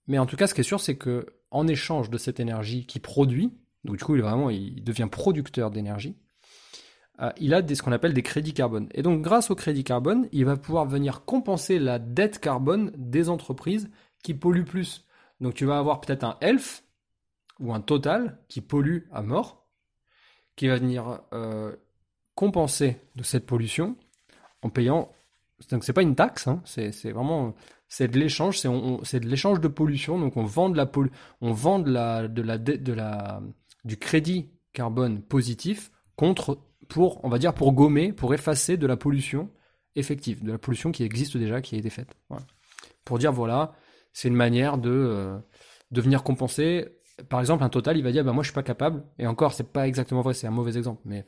[0.06, 2.86] mais en tout cas, ce qui est sûr, c'est que en échange de cette énergie
[2.86, 3.52] qu'il produit,
[3.84, 6.16] donc du coup, il vraiment, il devient producteur d'énergie.
[7.22, 8.88] Euh, il a des, ce qu'on appelle des crédits carbone.
[8.94, 13.28] Et donc, grâce aux crédits carbone, il va pouvoir venir compenser la dette carbone des
[13.28, 13.88] entreprises
[14.22, 15.06] qui polluent plus.
[15.40, 16.82] Donc, tu vas avoir peut-être un ELF
[17.60, 19.66] ou un total qui pollue à mort,
[20.56, 21.74] qui va venir euh,
[22.34, 23.96] compenser de cette pollution
[24.62, 25.12] en payant.
[25.70, 27.54] Donc c'est pas une taxe, hein, c'est vraiment
[27.88, 30.18] c'est de l'échange, c'est de l'échange de pollution.
[30.18, 30.90] Donc on vend de la
[31.40, 33.40] on vend de la de la de la
[33.84, 36.58] du crédit carbone positif contre
[36.92, 39.50] pour on va dire pour gommer, pour effacer de la pollution
[39.96, 42.14] effective, de la pollution qui existe déjà, qui a été faite.
[43.04, 43.72] Pour dire voilà,
[44.12, 45.38] c'est une manière de euh,
[45.90, 46.88] venir compenser
[47.28, 49.04] par exemple, un total, il va dire, bah, moi, je suis pas capable.
[49.18, 51.02] Et encore, c'est pas exactement vrai, c'est un mauvais exemple.
[51.04, 51.24] Mais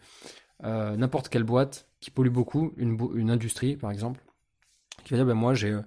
[0.64, 4.20] euh, n'importe quelle boîte qui pollue beaucoup, une, industrie, par exemple,
[5.04, 5.78] qui va dire, bah, moi, j'ai,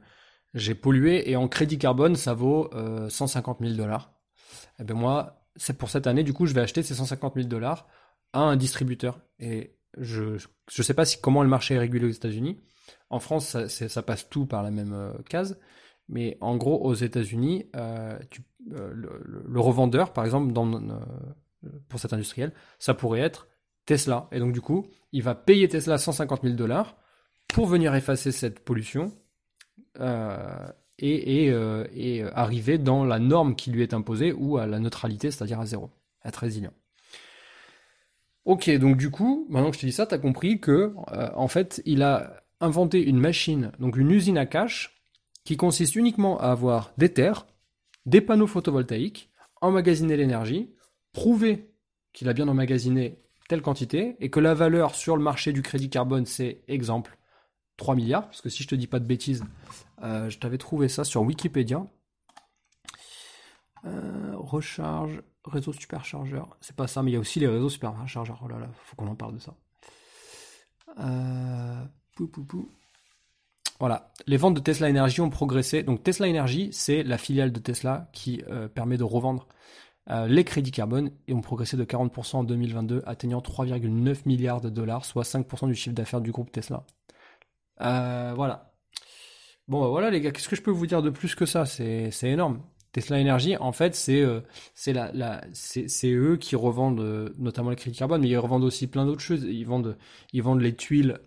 [0.54, 2.70] j'ai pollué et en crédit carbone, ça vaut
[3.10, 4.14] 150 euh, 000 dollars.
[4.80, 7.48] Et ben moi, c'est pour cette année, du coup, je vais acheter ces 150 000
[7.48, 7.88] dollars
[8.38, 9.20] à un distributeur.
[9.40, 12.58] Et je ne sais pas si, comment le marché est régulé aux États-Unis.
[13.10, 15.60] En France, ça, passe tout par la même euh, case.
[16.08, 18.18] Mais en gros, aux États-Unis, euh,
[18.74, 20.54] euh, le, revendeur, par exemple,
[21.90, 23.48] pour cet industriel, ça pourrait être
[23.86, 24.28] Tesla.
[24.32, 26.96] Et donc, du coup, il va payer Tesla 150 000 dollars
[27.48, 29.12] pour venir effacer cette pollution
[31.00, 35.60] et, et, arriver dans la norme qui lui est imposée ou à la neutralité, c'est-à-dire
[35.60, 35.90] à zéro,
[36.24, 36.74] être résilient.
[38.48, 40.94] Ok, donc du coup, maintenant que je te dis ça, tu as compris que,
[41.36, 45.02] en fait, il a inventé une machine, donc une usine à cash,
[45.44, 47.46] qui consiste uniquement à avoir des terres,
[48.06, 49.30] des panneaux photovoltaïques,
[49.60, 50.74] emmagasiner l'énergie,
[51.12, 51.74] prouver
[52.14, 55.90] qu'il a bien emmagasiné telle quantité et que la valeur sur le marché du crédit
[55.90, 57.18] carbone, c'est exemple
[57.76, 59.44] 3 milliards, parce que si je te dis pas de bêtises,
[60.04, 61.86] euh, je t'avais trouvé ça sur Wikipédia.
[63.86, 68.42] Euh, recharge, réseau superchargeur, c'est pas ça, mais il y a aussi les réseaux superchargeurs.
[68.44, 69.54] Oh là là, faut qu'on en parle de ça.
[71.00, 71.84] Euh,
[72.16, 72.72] pou.
[73.80, 75.84] Voilà, les ventes de Tesla Energy ont progressé.
[75.84, 79.48] Donc Tesla Energy, c'est la filiale de Tesla qui euh, permet de revendre
[80.30, 85.04] les crédits carbone et ont progressé de 40% en 2022, atteignant 3,9 milliards de dollars,
[85.04, 86.86] soit 5% du chiffre d'affaires du groupe Tesla.
[87.78, 88.72] Voilà.
[89.68, 91.66] Bon, bah, voilà les gars, qu'est-ce que je peux vous dire de plus que ça?
[91.66, 92.62] C'est énorme.
[93.00, 94.24] Tesla Energy, en fait, c'est
[94.74, 95.42] c'est la, la
[96.06, 99.44] eux qui revendent notamment les crédits carbone, mais ils revendent aussi plein d'autres choses.
[99.44, 99.98] Ils vendent
[100.34, 101.20] ils vendent les tuiles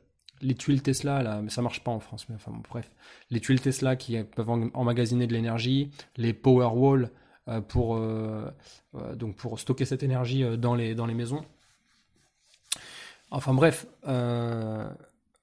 [0.43, 2.91] les tuiles Tesla, mais ça marche pas en France, mais enfin bref,
[3.31, 7.11] les tuiles Tesla qui peuvent emmagasiner de l'énergie, les Powerwall
[7.49, 8.51] euh, pour, euh,
[8.95, 11.45] euh, donc pour stocker cette énergie dans les, dans les maisons.
[13.31, 13.87] Enfin bref,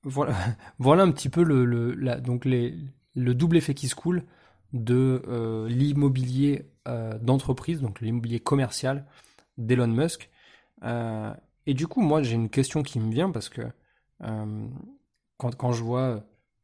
[0.04, 0.36] voilà,
[0.80, 2.76] voilà un petit peu le, le, donc les,
[3.16, 4.24] le double effet qui se coule
[4.74, 6.70] de l'immobilier
[7.22, 9.06] d'entreprise, donc l'immobilier commercial
[9.58, 10.30] d'Elon Musk.
[10.84, 13.62] et du coup, moi j'ai une question qui me vient parce que
[14.20, 16.24] quand, quand je vois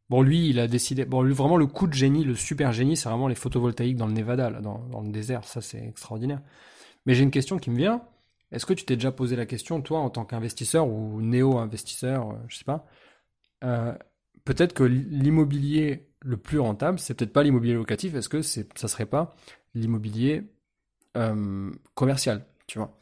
[0.09, 1.05] Bon, lui, il a décidé.
[1.05, 4.05] Bon, lui, vraiment, le coup de génie, le super génie, c'est vraiment les photovoltaïques dans
[4.05, 5.43] le Nevada, dans, dans le désert.
[5.43, 6.41] Ça, c'est extraordinaire.
[7.05, 8.03] Mais j'ai une question qui me vient.
[8.51, 12.35] Est-ce que tu t'es déjà posé la question, toi, en tant qu'investisseur ou néo-investisseur, euh,
[12.47, 12.85] je sais pas,
[13.63, 13.97] euh,
[14.45, 18.15] peut-être que l'immobilier le plus rentable, c'est peut-être pas l'immobilier locatif.
[18.15, 19.35] Est-ce que c'est, ça serait pas
[19.75, 20.43] l'immobilier
[21.17, 22.97] euh, commercial, tu vois?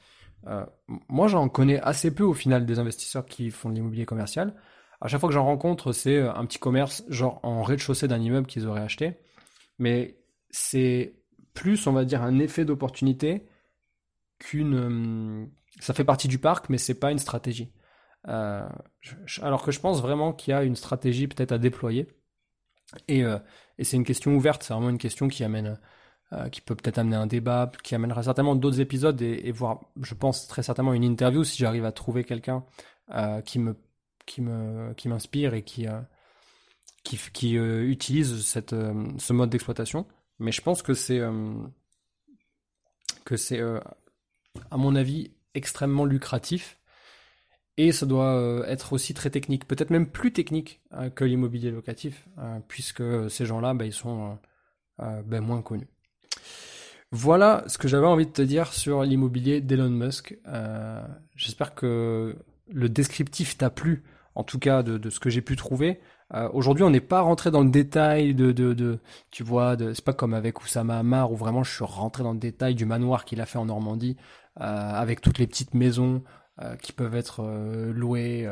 [1.07, 4.55] Moi, j'en connais assez peu au final des investisseurs qui font de l'immobilier commercial
[5.01, 8.19] à chaque fois que j'en rencontre, c'est euh, un petit commerce, genre en rez-de-chaussée d'un
[8.19, 9.17] immeuble qu'ils auraient acheté.
[9.79, 10.19] Mais
[10.51, 11.15] c'est
[11.55, 13.47] plus, on va dire, un effet d'opportunité
[14.39, 14.75] qu'une.
[14.75, 15.45] Euh,
[15.79, 17.73] ça fait partie du parc, mais c'est pas une stratégie.
[18.27, 18.69] Euh,
[19.41, 22.07] alors que je pense vraiment qu'il y a une stratégie peut-être à déployer.
[23.08, 23.23] Et,
[23.82, 25.80] c'est une question ouverte, c'est vraiment une question qui amène,
[26.51, 30.13] qui peut peut-être amener un débat, qui amènera certainement d'autres épisodes et, et, voire, je
[30.13, 32.63] pense très certainement une interview si j'arrive à trouver quelqu'un
[33.45, 33.75] qui me
[34.25, 36.01] qui me qui m'inspire et qui euh,
[37.04, 40.06] qui, qui euh, utilise cette euh, ce mode d'exploitation.
[40.39, 41.21] Mais je pense que c'est
[43.25, 46.80] que c'est à mon avis extrêmement lucratif
[47.77, 50.81] et ça doit être aussi très technique, peut-être même plus technique
[51.15, 52.27] que l'immobilier locatif,
[52.67, 54.38] puisque ces gens-là, bah, ils sont
[54.99, 55.88] ben, moins connus.
[57.12, 60.38] Voilà ce que j'avais envie de te dire sur l'immobilier d'Elon Musk.
[61.36, 62.36] J'espère que
[62.67, 64.03] le descriptif t'a plu
[64.36, 65.99] en tout cas de, ce que j'ai pu trouver.
[66.34, 68.99] Euh, aujourd'hui, on n'est pas rentré dans le détail de, de,
[69.31, 72.39] tu vois, c'est pas comme avec Oussama Hamar où vraiment je suis rentré dans le
[72.39, 74.15] détail du manoir qu'il a fait en Normandie
[74.60, 76.40] euh, avec toutes les petites maisons euh,
[76.82, 77.43] qui peuvent être
[77.93, 78.50] louées,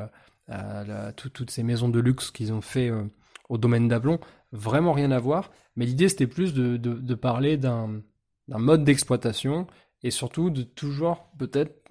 [1.16, 2.92] toutes ces maisons de luxe qu'ils ont fait
[3.50, 4.20] au domaine d'Ablon.
[4.52, 5.52] Vraiment rien à voir.
[5.76, 8.02] Mais l'idée c'était plus de, parler d'un
[8.48, 9.68] mode d'exploitation
[10.04, 11.84] et surtout de toujours peut-être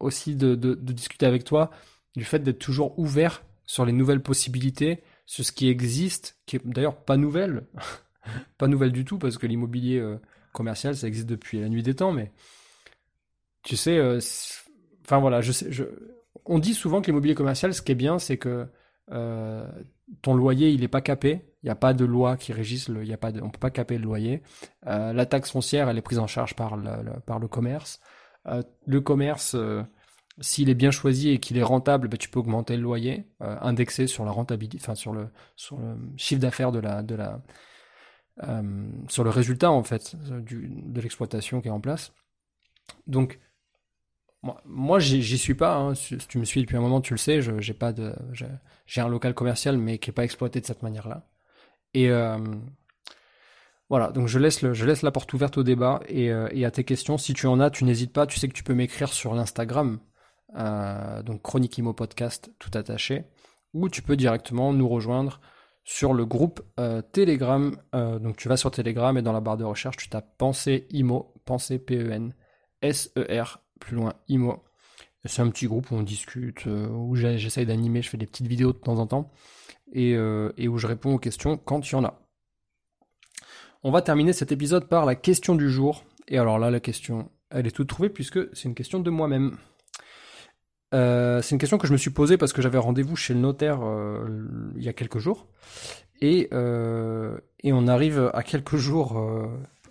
[0.00, 1.70] aussi de, discuter avec toi
[2.16, 6.66] du fait d'être toujours ouvert sur les nouvelles possibilités, sur ce qui existe, qui est
[6.66, 7.66] d'ailleurs pas nouvelle,
[8.58, 10.16] pas nouvelle du tout, parce que l'immobilier euh,
[10.52, 12.32] commercial, ça existe depuis la nuit des temps, mais
[13.62, 14.20] tu sais, euh,
[15.08, 15.84] enfin voilà, je sais, je,
[16.44, 18.66] on dit souvent que l'immobilier commercial, ce qui est bien, c'est que
[19.10, 19.66] euh,
[20.22, 23.02] ton loyer, il n'est pas capé, il n'y a pas de loi qui régisse, le,
[23.02, 24.42] il y a pas de, on peut pas caper le loyer.
[24.84, 28.00] la taxe foncière, elle est prise en charge par le, par le commerce.
[28.86, 29.56] le commerce
[30.40, 33.56] s'il est bien choisi et qu'il est rentable, bah, tu peux augmenter le loyer, euh,
[33.60, 37.42] indexé sur la rentabilité, enfin sur le sur le chiffre d'affaires de la de la
[38.44, 42.12] euh, sur le résultat en fait du, de l'exploitation qui est en place.
[43.06, 43.38] Donc
[44.64, 45.76] moi, j'y suis pas.
[45.76, 45.94] Hein.
[45.94, 47.40] Si tu me suis depuis un moment, tu le sais.
[47.42, 48.14] J'ai pas de
[48.86, 51.26] j'ai un local commercial mais qui est pas exploité de cette manière-là.
[51.94, 52.38] Et euh,
[53.90, 54.62] voilà, donc je laisse,
[55.02, 57.18] la porte ouverte au débat et, et, à tes questions.
[57.18, 58.26] Si tu en as, tu n'hésites pas.
[58.26, 59.98] Tu sais que tu peux m'écrire sur l'Instagram
[60.56, 63.24] euh, donc Chronique Imo Podcast tout attaché,
[63.74, 65.40] ou tu peux directement nous rejoindre
[65.84, 67.76] sur le groupe euh, Telegram.
[67.94, 70.86] Euh, donc tu vas sur Telegram et dans la barre de recherche, tu tapes Pensée
[70.90, 72.34] Imo, Pensée P-E-N,
[72.80, 74.62] S-E-R, plus loin Imo.
[75.24, 78.72] C'est un petit groupe où on discute, où j'essaye d'animer, je fais des petites vidéos
[78.72, 79.30] de temps en temps,
[79.92, 82.20] et, et où je réponds aux questions quand il y en a.
[83.84, 86.04] On va terminer cet épisode par la question du jour.
[86.26, 89.56] Et alors là, la question, elle est toute trouvée puisque c'est une question de moi-même.
[90.94, 93.40] Euh, c'est une question que je me suis posée parce que j'avais rendez-vous chez le
[93.40, 94.26] notaire euh,
[94.76, 95.46] il y a quelques jours.
[96.22, 99.24] Euh, et on arrive à quelques jours,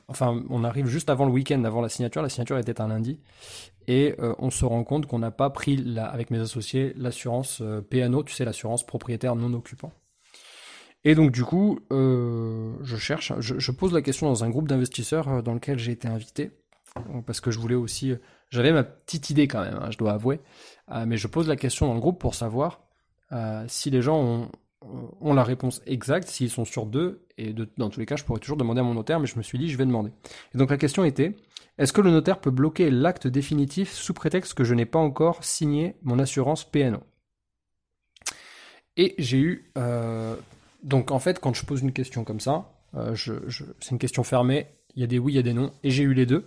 [0.08, 2.22] enfin on arrive juste avant le week-end, avant la signature.
[2.22, 3.20] La signature était un lundi.
[3.88, 8.34] Et on se rend compte qu'on n'a pas pris, avec mes associés, l'assurance PNO, tu
[8.34, 9.94] sais, l'assurance propriétaire non occupant.
[11.06, 15.54] Et donc du coup, je cherche, je, pose la question dans un groupe d'investisseurs dans
[15.54, 16.52] lequel j'ai été invité,
[17.26, 18.14] parce que je voulais aussi,
[18.50, 20.40] j'avais ma petite idée quand même, hein, je dois avouer,
[20.92, 22.82] euh, mais je pose la question dans le groupe pour savoir
[23.32, 27.90] euh, si les gens ont, ont la réponse exacte, s'ils sont sur deux, et dans
[27.90, 29.70] tous les cas, je pourrais toujours demander à mon notaire, mais je me suis dit,
[29.70, 30.12] je vais demander.
[30.54, 31.36] Et donc la question était,
[31.78, 35.44] est-ce que le notaire peut bloquer l'acte définitif sous prétexte que je n'ai pas encore
[35.44, 37.00] signé mon assurance PNO
[38.96, 39.72] Et j'ai eu...
[39.78, 40.36] Euh,
[40.84, 42.72] donc en fait, quand je pose une question comme ça,
[43.14, 43.34] je,
[43.80, 45.92] c'est une question fermée, il y a des oui, il y a des non, et
[45.92, 46.46] j'ai eu les deux.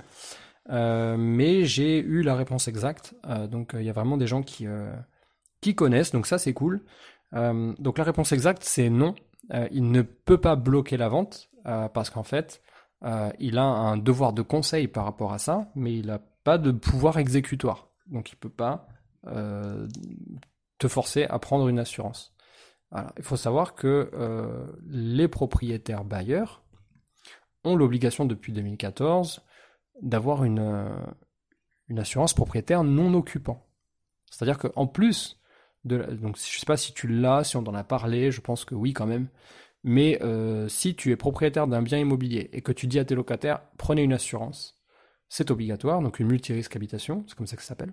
[0.68, 3.14] Euh, mais j'ai eu la réponse exacte.
[3.26, 4.66] Euh, donc euh, il y a vraiment des gens qui,
[5.61, 6.83] qui connaissent, donc ça c'est cool.
[7.33, 9.14] Donc la réponse exacte, c'est non.
[9.70, 12.62] il ne peut pas bloquer la vente parce qu'en fait,
[13.39, 16.72] il a un devoir de conseil par rapport à ça, mais il n'a pas de
[16.72, 17.89] pouvoir exécutoire.
[18.07, 18.89] Donc il peut pas
[19.22, 22.35] te forcer à prendre une assurance.
[23.16, 26.62] Il faut savoir que euh, les propriétaires bailleurs
[27.62, 29.43] ont l'obligation depuis 2014
[30.03, 31.07] d'avoir une, euh,
[31.89, 33.64] une assurance propriétaire non occupant.
[34.31, 35.39] C'est-à-dire qu'en plus
[35.85, 38.74] donc je sais pas si tu l'as, si on en a parlé, je pense que
[38.74, 39.28] oui quand même.
[39.83, 43.14] Mais euh, si tu es propriétaire d'un bien immobilier et que tu dis à tes
[43.14, 44.78] locataires prenez une assurance,
[45.28, 47.93] c'est obligatoire, donc une multirisque habitation, c'est comme ça que ça s'appelle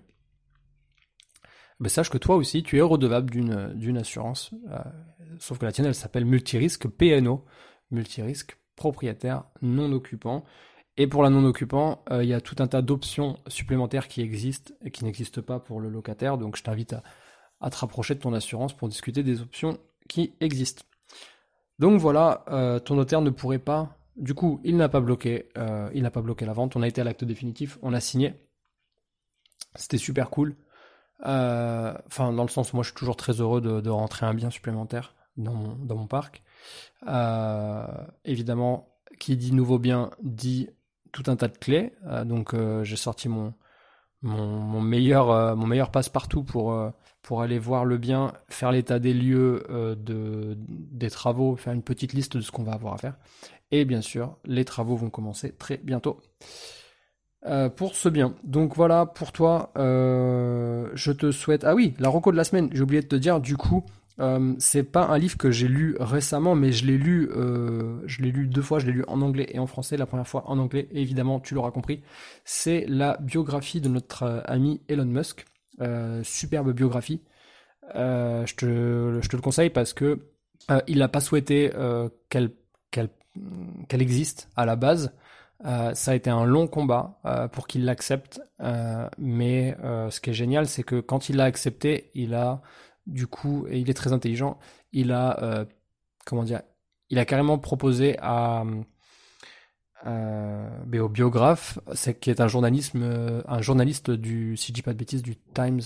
[1.80, 4.50] ben sache que toi aussi, tu es redevable d'une, assurance.
[4.70, 4.78] Euh,
[5.38, 7.44] sauf que la tienne, elle s'appelle multirisque PNO,
[7.90, 10.44] multirisque propriétaire non occupant.
[10.96, 14.22] Et pour la non occupant, euh, il y a tout un tas d'options supplémentaires qui
[14.22, 16.36] existent et qui n'existent pas pour le locataire.
[16.36, 17.04] Donc je t'invite à,
[17.60, 19.78] à, te rapprocher de ton assurance pour discuter des options
[20.08, 20.82] qui existent.
[21.78, 23.96] Donc voilà, euh, ton notaire ne pourrait pas.
[24.16, 25.48] Du coup, il n'a pas bloqué,
[25.94, 26.74] il n'a pas bloqué la vente.
[26.74, 28.34] On a été à l'acte définitif, on a signé.
[29.76, 30.56] C'était super cool.
[31.26, 34.50] Euh, enfin, dans le sens moi je suis toujours très heureux de, rentrer un bien
[34.50, 36.42] supplémentaire dans mon, parc.
[37.06, 37.86] Euh,
[38.24, 38.88] évidemment,
[39.18, 40.68] qui dit nouveau bien dit
[41.12, 41.92] tout un tas de clés.
[42.06, 43.54] Euh, donc j'ai sorti mon,
[44.22, 46.76] mon, meilleur, mon meilleur passe-partout pour,
[47.22, 52.12] pour aller voir le bien, faire l'état des lieux de, des travaux, faire une petite
[52.12, 53.14] liste de ce qu'on va avoir à faire.
[53.70, 56.20] Et bien sûr, les travaux vont commencer très bientôt.
[57.46, 58.34] Euh, pour ce bien.
[58.42, 61.64] Donc voilà, pour toi, euh, je te souhaite.
[61.64, 63.84] Ah oui, la reco de la semaine, j'ai oublié de te dire, du coup,
[64.20, 68.30] euh, c'est pas un livre que j'ai lu récemment, mais je l'ai lu, je l'ai
[68.30, 69.96] lu deux fois, je l'ai lu en anglais et en français.
[69.96, 72.02] La première fois en anglais, évidemment, tu l'auras compris.
[72.44, 75.44] C'est la biographie de notre ami Elon Musk.
[76.22, 77.22] superbe biographie.
[77.94, 80.18] je, te, je te le conseille parce que
[80.86, 81.70] il n'a pas souhaité
[82.28, 82.50] qu'elle
[83.88, 85.12] qu'elle existe à la base.
[85.64, 89.76] Euh, ça a été un long combat euh, pour qu'il l'accepte, euh, mais
[90.10, 92.62] ce qui est génial, c'est que quand il l'a accepté, il a
[93.08, 94.58] du coup, et il est très intelligent,
[94.92, 95.66] il a
[96.24, 96.62] comment dire,
[97.10, 98.64] il a carrément proposé à
[100.04, 104.92] ben, au biographe, c'est qui est un journalisme, un journaliste du, si je dis pas
[104.92, 105.80] de bêtises, du Times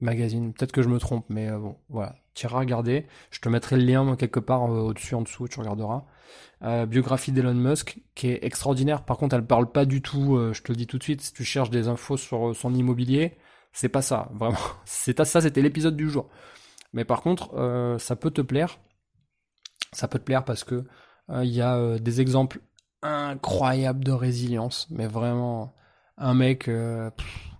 [0.00, 0.52] Magazine.
[0.52, 2.16] Peut-être que je me trompe, mais bon, voilà.
[2.34, 3.06] Tu iras regarder.
[3.30, 6.04] Je te mettrai le lien quelque part au-dessus, en dessous, tu regarderas.
[6.62, 9.04] Euh, biographie d'Elon Musk, qui est extraordinaire.
[9.04, 11.22] Par contre, elle parle pas du tout, euh, je te le dis tout de suite,
[11.22, 13.38] si tu cherches des infos sur euh, son immobilier,
[13.72, 14.58] c'est pas ça, vraiment.
[14.84, 16.28] C'est ça, c'était l'épisode du jour.
[16.92, 18.78] Mais par contre, ça peut te plaire.
[19.92, 20.84] Ça peut te plaire parce que
[21.28, 22.60] il y a des exemples
[23.02, 25.74] incroyables de résilience, mais vraiment
[26.18, 26.68] un mec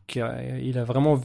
[0.08, 1.20] qui il a vraiment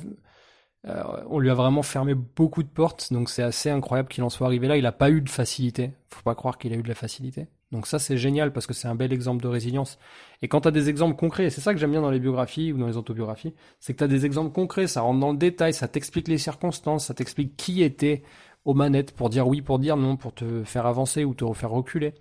[1.27, 4.47] on lui a vraiment fermé beaucoup de portes, donc c'est assez incroyable qu'il en soit
[4.47, 4.77] arrivé là.
[4.77, 5.93] Il n'a pas eu de facilité.
[6.09, 7.47] Faut pas croire qu'il a eu de la facilité.
[7.71, 9.97] Donc ça c'est génial parce que c'est un bel exemple de résilience.
[10.41, 12.71] Et quand tu as des exemples concrets, c'est ça que j'aime bien dans les biographies
[12.71, 15.37] ou dans les autobiographies, c'est que tu as des exemples concrets, ça rentre dans le
[15.37, 18.23] détail, ça t'explique les circonstances, ça t'explique qui était
[18.65, 21.71] aux manettes pour dire oui, pour dire non, pour te faire avancer ou te faire
[21.71, 22.13] reculer.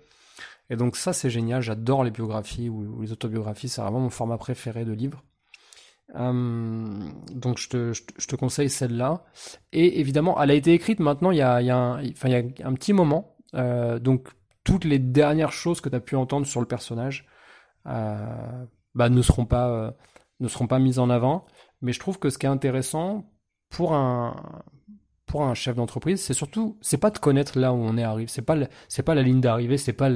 [0.69, 4.37] Et donc ça c'est génial, j'adore les biographies ou, les autobiographies, c'est vraiment mon format
[4.37, 5.23] préféré de livre.
[6.13, 9.25] Hum, donc je te, je te, conseille celle-là.
[9.73, 12.13] Et évidemment, elle a été écrite maintenant il y a, il y a, un, il
[12.29, 13.35] y a un petit moment.
[13.55, 14.29] Euh, donc
[14.65, 17.25] toutes les dernières choses que tu as pu entendre sur le personnage
[17.87, 19.91] euh, bah, ne seront pas euh,
[20.41, 21.45] ne seront pas mises en avant.
[21.81, 23.31] Mais je trouve que ce qui est intéressant
[23.69, 24.35] pour un
[25.27, 28.27] pour un chef d'entreprise, c'est surtout c'est pas de connaître là où on est arrivé,
[28.27, 28.57] c'est pas
[29.05, 30.09] pas la ligne d'arrivée, c'est pas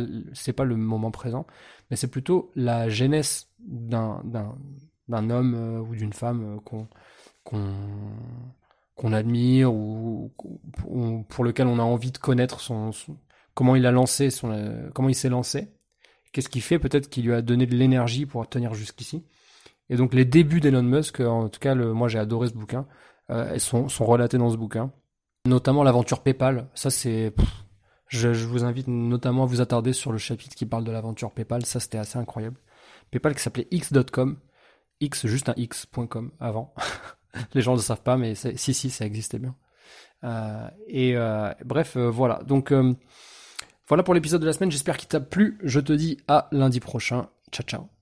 [0.56, 1.46] pas le moment présent,
[1.90, 6.88] mais c'est plutôt la jeunesse d'un homme euh, ou d'une femme qu'on
[7.44, 7.74] qu'on
[8.96, 10.34] qu'on admire ou,
[11.30, 12.92] pour lequel on a envie de connaître son
[13.54, 15.72] comment il a lancé son, euh, comment il s'est lancé,
[16.32, 19.26] qu'est-ce qui fait peut-être qu'il lui a donné de l'énergie pour tenir jusqu'ici.
[19.90, 22.88] Et donc les débuts d'Elon Musk, en tout cas, le, moi j'ai adoré ce bouquin,
[23.32, 24.92] euh, sont, relatés dans ce bouquin,
[25.46, 26.70] notamment l'aventure PayPal.
[26.76, 27.34] Ça c'est,
[28.08, 31.66] je, vous invite notamment à vous attarder sur le chapitre qui parle de l'aventure PayPal.
[31.66, 32.58] Ça c'était assez incroyable.
[33.12, 34.38] PayPal qui s'appelait x.com,
[35.00, 36.74] x juste un x.com avant.
[37.54, 39.56] Les gens ne le savent pas, mais si si ça existait bien.
[40.24, 42.42] Euh, et euh, bref, euh, voilà.
[42.44, 42.74] Donc
[43.90, 45.58] voilà pour l'épisode de la semaine, j'espère qu'il t'a plu.
[45.64, 47.28] Je te dis à lundi prochain.
[47.52, 47.99] Ciao ciao.